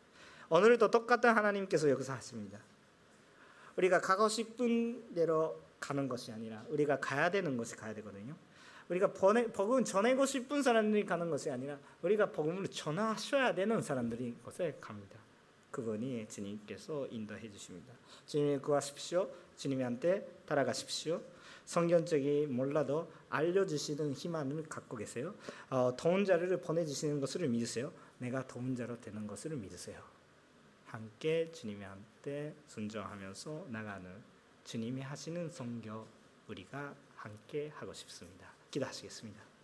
[0.49, 2.59] 오늘도 똑같은 하나님께서 역사하십니다.
[3.77, 8.35] 우리가 가고 싶은 대로 가는 것이 아니라 우리가 가야 되는 것이 가야 되거든요.
[8.89, 14.77] 우리가 번에, 복음 전하고 싶은 사람들이 가는 것이 아니라 우리가 복음을 전하셔야 되는 사람들이 곳에
[14.79, 15.19] 갑니다.
[15.71, 17.93] 그분이 주님께서 인도해 주십니다.
[18.27, 19.29] 주님이 구하십시오.
[19.57, 21.21] 주님한테 따라가십시오.
[21.65, 25.33] 성경적이 몰라도 알려주시는 희망을 갖고 계세요.
[25.69, 27.91] 어, 더운 자를 보내주시는 것을 믿으세요.
[28.19, 30.01] 내가 더운 자로 되는 것을 믿으세요.
[30.85, 34.09] 함께 주님한테 순종하면서 나가는
[34.63, 36.07] 주님이 하시는 성교
[36.47, 38.51] 우리가 함께 하고 싶습니다.
[38.71, 39.54] 기도하시겠습니다.